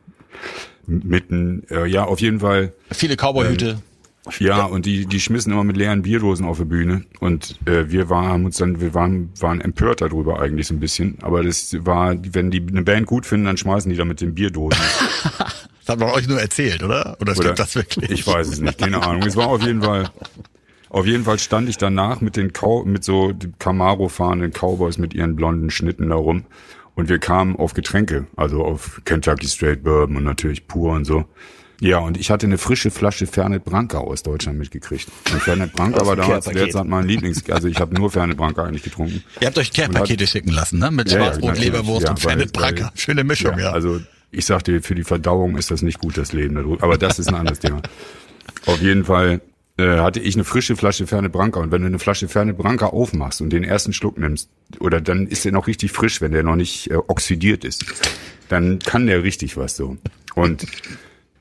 [0.86, 2.74] Mitten, äh, ja, auf jeden Fall.
[2.92, 3.70] Viele Cowboyhüte.
[3.70, 3.82] Ähm,
[4.40, 7.04] ja, und die, die schmissen immer mit leeren Bierdosen auf die Bühne.
[7.20, 11.18] Und äh, wir waren uns dann, wir waren, waren empört darüber eigentlich so ein bisschen.
[11.22, 14.36] Aber das war, wenn die eine Band gut finden, dann schmeißen die da mit den
[14.36, 14.80] Bierdosen.
[15.38, 17.18] das hat man euch nur erzählt, oder?
[17.22, 18.10] Oder stimmt das wirklich?
[18.12, 19.24] Ich weiß es nicht, keine Ahnung.
[19.24, 20.10] Es war auf jeden Fall.
[20.90, 25.14] Auf jeden Fall stand ich danach mit den Cow mit so Camaro fahrenden Cowboys mit
[25.14, 26.46] ihren blonden Schnitten da rum
[26.98, 31.26] Und wir kamen auf Getränke, also auf Kentucky Straight Bourbon und natürlich pur und so.
[31.80, 35.08] Ja, und ich hatte eine frische Flasche Fernet Branca aus Deutschland mitgekriegt.
[35.32, 36.74] Und Fernet Branca war damals zu der Care-Paket.
[36.74, 37.48] Zeit mein Lieblings...
[37.52, 39.24] Also ich habe nur Fernet Branca eigentlich getrunken.
[39.40, 40.90] Ihr habt euch Care-Pakete schicken lassen, ne?
[40.90, 41.72] Mit Ja, ja, Schwarzbrot, natürlich.
[41.72, 42.92] Leberwurst Ja, und Fernet Branca.
[42.96, 43.74] Schöne Mischung, ja.
[43.74, 46.58] Also ich sagte, für die Verdauung ist das nicht gut, das Leben.
[46.82, 47.84] Aber das ist ein anderes Thema.
[48.66, 49.42] Auf jeden Fall
[49.78, 51.60] äh, hatte ich eine frische Flasche Fernet Branca.
[51.60, 54.50] Und wenn du eine Flasche Fernet Branca aufmachst und den ersten Schluck nimmst,
[54.80, 57.86] oder dann ist der noch richtig frisch, wenn der noch nicht äh, oxidiert ist,
[58.50, 59.98] dann kann der richtig was so.
[60.36, 60.66] Und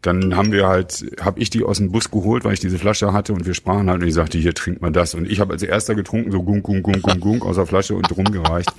[0.02, 3.12] dann haben wir halt, habe ich die aus dem Bus geholt, weil ich diese Flasche
[3.12, 5.14] hatte und wir sprachen halt und ich sagte, hier trinkt mal das.
[5.14, 7.94] Und ich habe als erster getrunken, so gunk, gunk, gunk, gunk, gunk aus der Flasche
[7.94, 8.70] und rumgereicht.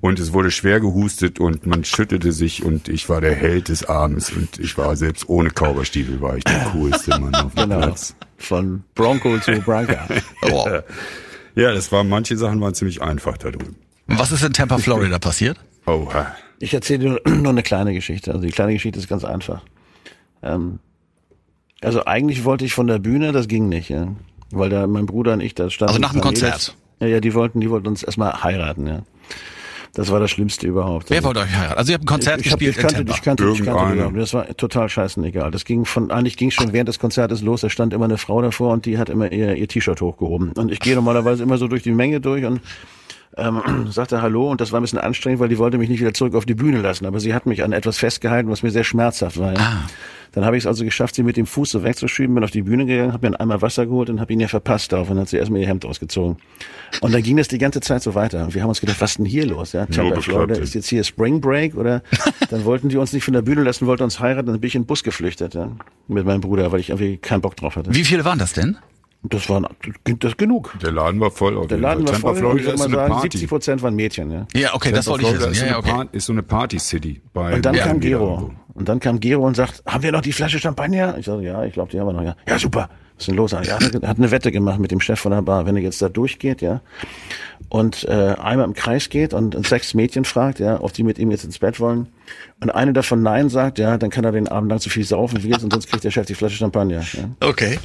[0.00, 3.84] Und es wurde schwer gehustet und man schüttelte sich und ich war der Held des
[3.84, 7.78] Abends und ich war selbst ohne Kauberstiefel war ich der coolste Mann auf dem Genau.
[7.78, 8.14] Platz.
[8.38, 10.06] Von Bronco zu Branca.
[10.42, 10.82] Wow.
[11.54, 13.76] Ja, das war, manche Sachen waren ziemlich einfach da drüben.
[14.06, 15.58] Was ist in Tampa, Florida passiert?
[15.86, 16.36] Oha.
[16.58, 18.32] Ich erzähle dir nur, eine kleine Geschichte.
[18.32, 19.62] Also die kleine Geschichte ist ganz einfach.
[20.42, 20.78] Ähm,
[21.80, 24.08] also eigentlich wollte ich von der Bühne, das ging nicht, ja.
[24.50, 25.90] Weil da mein Bruder und ich, da standen.
[25.90, 26.76] Also nach dem Konzert?
[27.00, 29.02] Ja, ja, die wollten, die wollten uns erstmal heiraten, ja.
[29.96, 31.08] Das war das Schlimmste überhaupt.
[31.08, 31.78] Wer Also- wollte euch heiraten?
[31.78, 34.16] Also ihr habt ein Konzert ich, gespielt ich kannte, ich kannte, ich kannte die überhaupt.
[34.18, 35.50] Das war total scheißegal.
[35.50, 37.62] Das ging von, eigentlich ging schon während des Konzertes los.
[37.62, 40.52] Da stand immer eine Frau davor und die hat immer ihr, ihr T-Shirt hochgehoben.
[40.52, 42.60] Und ich gehe normalerweise immer so durch die Menge durch und
[43.38, 46.12] ähm, sagte Hallo und das war ein bisschen anstrengend, weil die wollte mich nicht wieder
[46.12, 47.06] zurück auf die Bühne lassen.
[47.06, 49.54] Aber sie hat mich an etwas festgehalten, was mir sehr schmerzhaft war.
[49.54, 49.58] Ja.
[49.58, 49.86] Ah.
[50.36, 52.60] Dann habe ich es also geschafft, sie mit dem Fuß so wegzuschieben, bin auf die
[52.60, 55.18] Bühne gegangen, habe mir einen Eimer Wasser geholt und habe ihn ja verpasst darauf und
[55.18, 56.36] hat sie erstmal ihr Hemd ausgezogen.
[57.00, 58.44] Und dann ging das die ganze Zeit so weiter.
[58.44, 59.72] Und wir haben uns gedacht, was ist denn hier los?
[59.72, 62.02] Ja, Tampa, Florida, ist jetzt hier Spring Break oder
[62.50, 64.74] dann wollten die uns nicht von der Bühne lassen, wollten uns heiraten, dann bin ich
[64.74, 65.70] in den Bus geflüchtet ja,
[66.06, 67.94] mit meinem Bruder, weil ich irgendwie keinen Bock drauf hatte.
[67.94, 68.76] Wie viele waren das denn?
[69.22, 69.62] Das war
[70.04, 70.74] das genug.
[70.82, 72.22] Der Laden war voll auf Der Laden Fall.
[72.22, 73.28] war Tampa, voll und ich Florida würde mal eine sagen, Party.
[73.38, 74.30] 70 Prozent waren Mädchen.
[74.30, 74.46] Ja.
[74.54, 75.64] Ja, okay, das Tampa, wollte ich Florida wissen.
[75.64, 76.16] ist, Ja, so ja, eine okay.
[76.16, 77.22] Ist so eine Party-City.
[77.32, 78.52] bei Und dann kam Gero.
[78.76, 81.16] Und dann kam Gero und sagt, haben wir noch die Flasche Champagner?
[81.18, 82.22] Ich sagte, ja, ich glaube, die haben wir noch.
[82.22, 82.90] Ja, ja super.
[83.16, 83.52] Was ist denn los?
[83.54, 85.64] Er hat eine Wette gemacht mit dem Chef von der Bar.
[85.64, 86.82] Wenn er jetzt da durchgeht, ja,
[87.70, 91.30] und äh, einmal im Kreis geht und sechs Mädchen fragt, ja, ob die mit ihm
[91.30, 92.08] jetzt ins Bett wollen,
[92.60, 95.42] und eine davon Nein sagt, ja, dann kann er den Abend lang so viel saufen
[95.42, 97.00] wie jetzt und sonst kriegt der Chef die Flasche Champagner.
[97.00, 97.30] Ja.
[97.40, 97.78] Okay.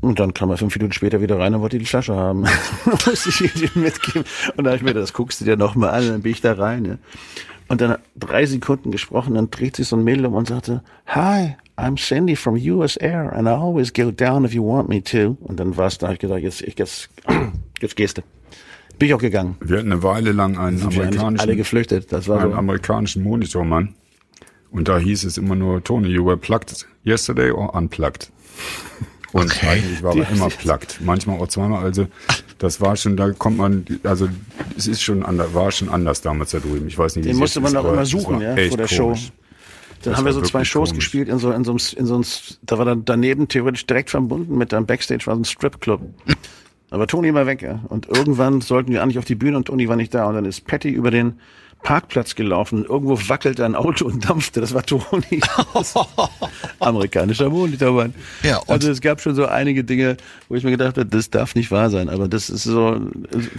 [0.00, 2.40] Und dann kam er fünf Minuten später wieder rein und wollte die Flasche haben.
[2.84, 4.24] Musste ich die mitgeben.
[4.56, 6.06] Und dann habe ich mir das guckst du dir noch mal an.
[6.06, 6.84] Dann bin ich da rein.
[6.84, 6.98] Ja.
[7.68, 11.56] Und dann drei Sekunden gesprochen, dann dreht sich so ein Mädel um und sagte, Hi,
[11.76, 15.36] I'm Cindy from US Air and I always go down if you want me to.
[15.40, 17.08] Und dann war es da, hab ich gedacht, jetzt, ich, jetzt,
[17.80, 18.22] jetzt gehst du.
[18.98, 19.56] Bin ich auch gegangen.
[19.60, 22.12] Wir hatten eine Weile lang einen eigentlich alle amerikanischen, geflüchtet.
[22.12, 22.58] Das war einen so.
[22.58, 23.94] amerikanischen Monitormann.
[24.70, 28.30] Und da hieß es immer nur, Tony, you were plugged yesterday or unplugged?
[29.34, 29.66] Und Okay.
[29.66, 31.00] eigentlich war er immer plugged.
[31.00, 31.82] Manchmal auch zweimal.
[31.82, 32.06] Also,
[32.58, 34.28] das war schon, da kommt man, also,
[34.78, 36.86] es ist schon anders, war schon anders damals da drüben.
[36.86, 38.92] Ich weiß nicht, wie Den musste man auch immer suchen, ja, vor der komisch.
[38.96, 39.10] Show.
[39.10, 41.04] Dann Das haben wir so zwei Shows komisch.
[41.06, 42.24] gespielt in so, in so, einem, in so einem,
[42.62, 46.00] da war dann daneben theoretisch direkt verbunden mit einem Backstage war so ein Stripclub.
[46.90, 47.80] Aber Toni war weg, ja.
[47.88, 50.26] Und irgendwann sollten wir eigentlich auf die Bühne und Toni war nicht da.
[50.26, 51.40] Und dann ist Patty über den
[51.84, 52.84] Parkplatz gelaufen.
[52.84, 54.60] Irgendwo wackelte ein Auto und dampfte.
[54.60, 55.40] Das war Toni.
[56.80, 58.14] Amerikanischer Monitormann.
[58.42, 60.16] Ja, also es gab schon so einige Dinge,
[60.48, 62.08] wo ich mir gedacht habe, das darf nicht wahr sein.
[62.08, 63.00] Aber das ist so,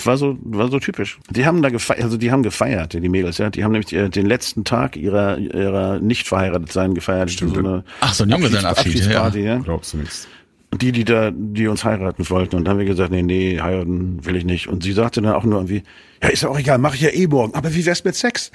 [0.03, 1.17] war so, war so typisch.
[1.29, 3.49] Die haben da gefeiert, also die haben gefeiert, die Mädels, ja.
[3.49, 7.31] Die haben nämlich äh, den letzten Tag ihrer, ihrer nicht verheiratet sein gefeiert.
[7.31, 7.53] Stimmt.
[7.53, 9.23] So eine Ach, so ein Junggesellenabschied, Abschieds- ja.
[9.23, 9.57] Abschiedsparty, ja.
[9.59, 10.27] Glaubst du nichts?
[10.73, 12.55] Die, die da, die uns heiraten wollten.
[12.57, 14.67] Und dann haben wir gesagt, nee, nee, heiraten will ich nicht.
[14.67, 15.83] Und sie sagte dann auch nur irgendwie,
[16.21, 17.53] ja, ist ja auch egal, mache ich ja eh morgen.
[17.53, 18.51] Aber wie wär's mit Sex?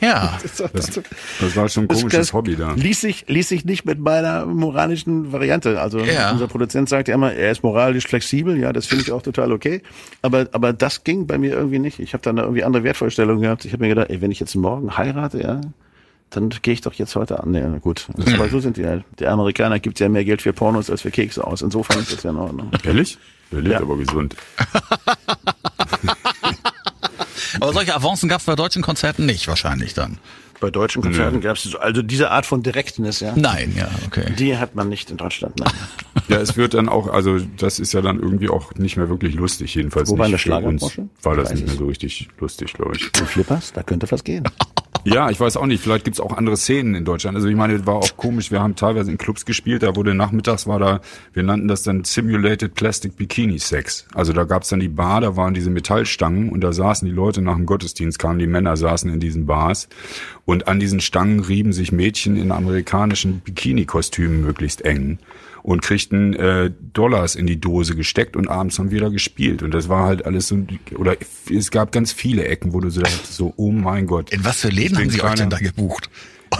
[0.00, 0.38] Ja.
[0.72, 1.00] Das,
[1.40, 2.72] das war schon ein komisches das Hobby da.
[2.72, 5.80] Ließ sich, ließ sich nicht mit meiner moralischen Variante.
[5.80, 6.32] Also Ja.
[6.32, 8.58] unser Produzent sagt ja immer, er ist moralisch flexibel.
[8.58, 9.82] Ja, das finde ich auch total okay.
[10.22, 12.00] Aber, aber das ging bei mir irgendwie nicht.
[12.00, 13.64] Ich habe dann irgendwie andere Wertvorstellungen gehabt.
[13.64, 15.60] Ich habe mir gedacht, ey, wenn ich jetzt morgen heirate, ja,
[16.34, 17.54] dann gehe ich doch jetzt heute an.
[17.54, 18.06] Ja, gut.
[18.16, 19.04] Das war, so sind die halt.
[19.18, 21.62] Der Amerikaner gibt ja mehr Geld für Pornos als für Kekse aus.
[21.62, 22.70] Insofern ist das ja in Ordnung.
[22.84, 23.18] Ehrlich?
[23.50, 23.80] Der lebt Ja.
[23.80, 24.34] aber gesund.
[27.60, 30.18] Aber solche Avancen gab es bei deutschen Konzerten nicht wahrscheinlich dann.
[30.62, 33.32] Bei deutschen Konzerten gab es so, also diese Art von Direktness, ja.
[33.34, 34.32] Nein, ja, okay.
[34.38, 35.58] Die hat man nicht in Deutschland.
[35.58, 35.72] Nein.
[36.28, 39.34] Ja, es wird dann auch, also das ist ja dann irgendwie auch nicht mehr wirklich
[39.34, 41.24] lustig, jedenfalls Wobei in nicht der für uns Schlagerbranche?
[41.24, 43.10] war das nicht mehr so richtig lustig, glaube ich.
[43.10, 44.44] Du Flippers, da könnte was gehen.
[45.04, 45.82] Ja, ich weiß auch nicht.
[45.82, 47.36] Vielleicht gibt's auch andere Szenen in Deutschland.
[47.36, 48.52] Also ich meine, war auch komisch.
[48.52, 49.82] Wir haben teilweise in Clubs gespielt.
[49.82, 51.00] Da wurde nachmittags war da,
[51.32, 54.06] wir nannten das dann Simulated Plastic Bikini Sex.
[54.14, 57.42] Also da gab's dann die Bar, da waren diese Metallstangen und da saßen die Leute
[57.42, 59.88] nach dem Gottesdienst, kamen die Männer, saßen in diesen Bars
[60.52, 65.18] und an diesen Stangen rieben sich Mädchen in amerikanischen Bikini-Kostümen möglichst eng
[65.62, 69.62] und kriegten äh, Dollars in die Dose gesteckt und abends haben wir da gespielt.
[69.62, 70.58] Und das war halt alles so,
[70.96, 71.16] oder
[71.50, 74.28] es gab ganz viele Ecken, wo du so dachtest, so, oh mein Gott.
[74.30, 76.10] In was für Läden haben Sie euch denn da gebucht?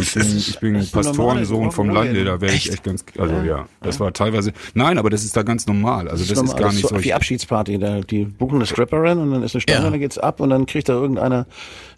[0.03, 3.69] Ich bin, ich bin Pastorensohn vom Lande, da wäre ich echt ganz, also ja, ja
[3.81, 6.63] das war teilweise, nein, aber das ist da ganz normal, also das, das ist, normal,
[6.63, 6.97] gar nicht so.
[6.97, 9.91] Die Abschiedsparty, da, die buchen eine Stripperin und dann ist eine Stunde, ja.
[9.91, 11.47] dann geht's ab und dann kriegt da irgendeiner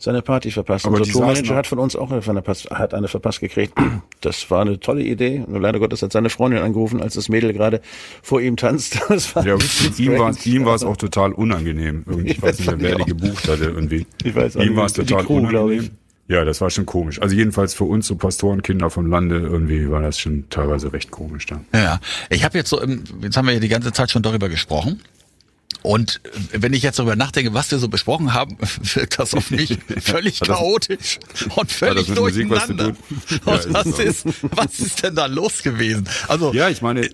[0.05, 0.87] seine Party verpasst.
[0.87, 3.75] Aber Unser Tourmanager hat von uns auch eine, hat eine verpasst gekriegt.
[4.21, 5.45] Das war eine tolle Idee.
[5.47, 7.83] Nur leider Gottes hat seine Freundin angerufen, als das Mädel gerade
[8.23, 8.99] vor ihm tanzt.
[9.09, 9.57] Das war ja,
[9.99, 12.05] ihm war, ihm war es auch total unangenehm.
[12.07, 14.07] Irgendwie, ich, weiß nicht mehr, wer die gebucht hatte irgendwie.
[14.25, 15.91] Ich weiß Ihm war es total Crew, unangenehm.
[16.27, 17.21] Ja, das war schon komisch.
[17.21, 21.47] Also jedenfalls für uns so Pastorenkinder vom Lande irgendwie war das schon teilweise recht komisch
[21.47, 21.67] dann.
[21.75, 22.01] Ja,
[22.31, 22.83] ich habe jetzt so,
[23.21, 25.01] jetzt haben wir ja die ganze Zeit schon darüber gesprochen.
[25.83, 28.57] Und wenn ich jetzt darüber nachdenke, was wir so besprochen haben,
[28.95, 31.19] wirkt das auf mich völlig chaotisch
[31.57, 32.95] und völlig durcheinander.
[33.47, 36.09] Ja, und was ist, was ist denn da los gewesen?
[36.29, 37.11] Also ja, ich meine,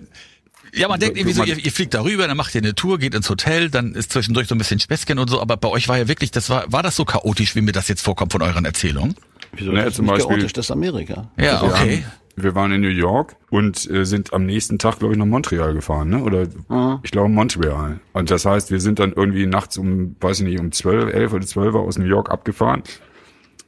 [0.73, 3.13] ja, man denkt irgendwie so, ihr, ihr fliegt darüber, dann macht ihr eine Tour, geht
[3.15, 5.97] ins Hotel, dann ist zwischendurch so ein bisschen Späßchen und so, aber bei euch war
[5.97, 8.65] ja wirklich, das war, war das so chaotisch, wie mir das jetzt vorkommt von euren
[8.65, 9.15] Erzählungen?
[9.53, 11.29] Wieso naja, zum Beispiel, chaotisch, das ist Amerika.
[11.37, 12.05] Ja, okay.
[12.37, 15.73] wir waren in New York und äh, sind am nächsten Tag, glaube ich, nach Montreal
[15.73, 16.23] gefahren, ne?
[16.23, 16.99] Oder mhm.
[17.03, 17.99] ich glaube Montreal.
[18.13, 21.33] Und das heißt, wir sind dann irgendwie nachts um, weiß ich nicht, um zwölf, elf
[21.33, 22.83] oder zwölf aus New York abgefahren,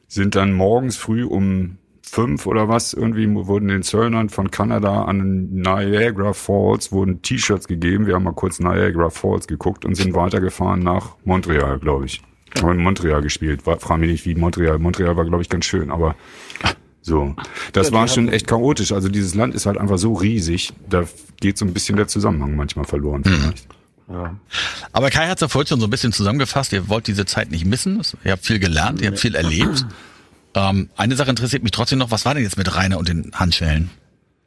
[0.07, 1.77] sind dann morgens früh um
[2.13, 8.05] fünf oder was, irgendwie wurden den Zöllnern von Kanada an Niagara Falls wurden T-Shirts gegeben.
[8.05, 12.21] Wir haben mal kurz Niagara Falls geguckt und sind weitergefahren nach Montreal, glaube ich.
[12.61, 13.65] Haben in Montreal gespielt.
[13.65, 14.77] War, frag mich nicht, wie Montreal.
[14.77, 16.15] Montreal war, glaube ich, ganz schön, aber
[17.01, 17.35] so.
[17.71, 18.91] Das war schon echt chaotisch.
[18.91, 21.05] Also dieses Land ist halt einfach so riesig, da
[21.41, 23.31] geht so ein bisschen der Zusammenhang manchmal verloren mhm.
[23.31, 23.67] vielleicht.
[24.07, 24.35] Ja.
[24.91, 26.73] Aber Kai hat es ja vorhin schon so ein bisschen zusammengefasst.
[26.73, 28.03] Ihr wollt diese Zeit nicht missen.
[28.23, 29.87] Ihr habt viel gelernt, ihr habt viel erlebt.
[30.55, 33.31] Ähm, eine Sache interessiert mich trotzdem noch, was war denn jetzt mit Rainer und den
[33.33, 33.89] Handschellen?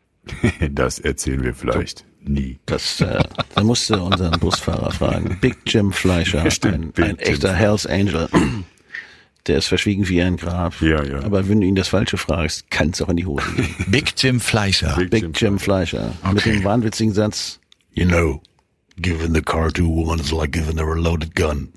[0.71, 2.59] das erzählen wir vielleicht nie.
[2.67, 3.23] Das äh,
[3.55, 5.39] da musste unseren Busfahrer fragen.
[5.41, 8.29] Big Jim Fleischer, ja, stimmt, ein, ein echter Hells Angel.
[9.47, 10.81] Der ist verschwiegen wie ein Grab.
[10.81, 11.21] Ja, ja.
[11.23, 13.75] Aber wenn du ihn das Falsche fragst, kann es auch in die Hose gehen.
[13.87, 14.97] Big Jim Fleischer.
[14.97, 16.13] Big, Big Jim, Jim, Fleischer.
[16.23, 16.35] Okay.
[16.35, 17.61] Mit dem wahnwitzigen Satz,
[17.93, 18.43] You know,
[19.01, 21.73] giving the car to a woman is like giving her a loaded gun.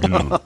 [0.00, 0.40] genau.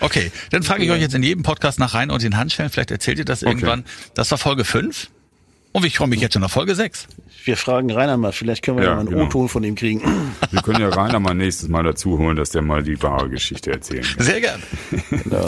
[0.00, 2.70] Okay, dann frage ich euch jetzt in jedem Podcast nach rein und den Handschellen.
[2.70, 3.80] Vielleicht erzählt ihr das irgendwann.
[3.80, 4.10] Okay.
[4.14, 5.08] Das war Folge 5.
[5.76, 7.06] Und ich freue mich jetzt schon auf Folge 6.
[7.44, 9.26] Wir fragen Rainer mal, vielleicht können wir ja, ja mal einen genau.
[9.26, 10.00] O-Ton von ihm kriegen.
[10.50, 13.72] Wir können ja Rainer mal nächstes Mal dazu holen, dass der mal die wahre Geschichte
[13.72, 14.24] erzählen kann.
[14.24, 14.62] Sehr gern.
[15.10, 15.44] genau.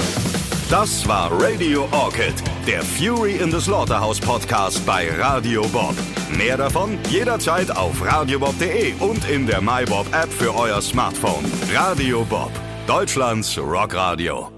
[0.68, 2.34] Das war Radio Orchid,
[2.66, 5.94] der Fury in the Slaughterhouse Podcast bei Radio Bob.
[6.36, 11.44] Mehr davon jederzeit auf radiobob.de und in der MyBob App für euer Smartphone.
[11.72, 12.52] Radio Bob
[12.88, 14.57] Deutschlands Rockradio.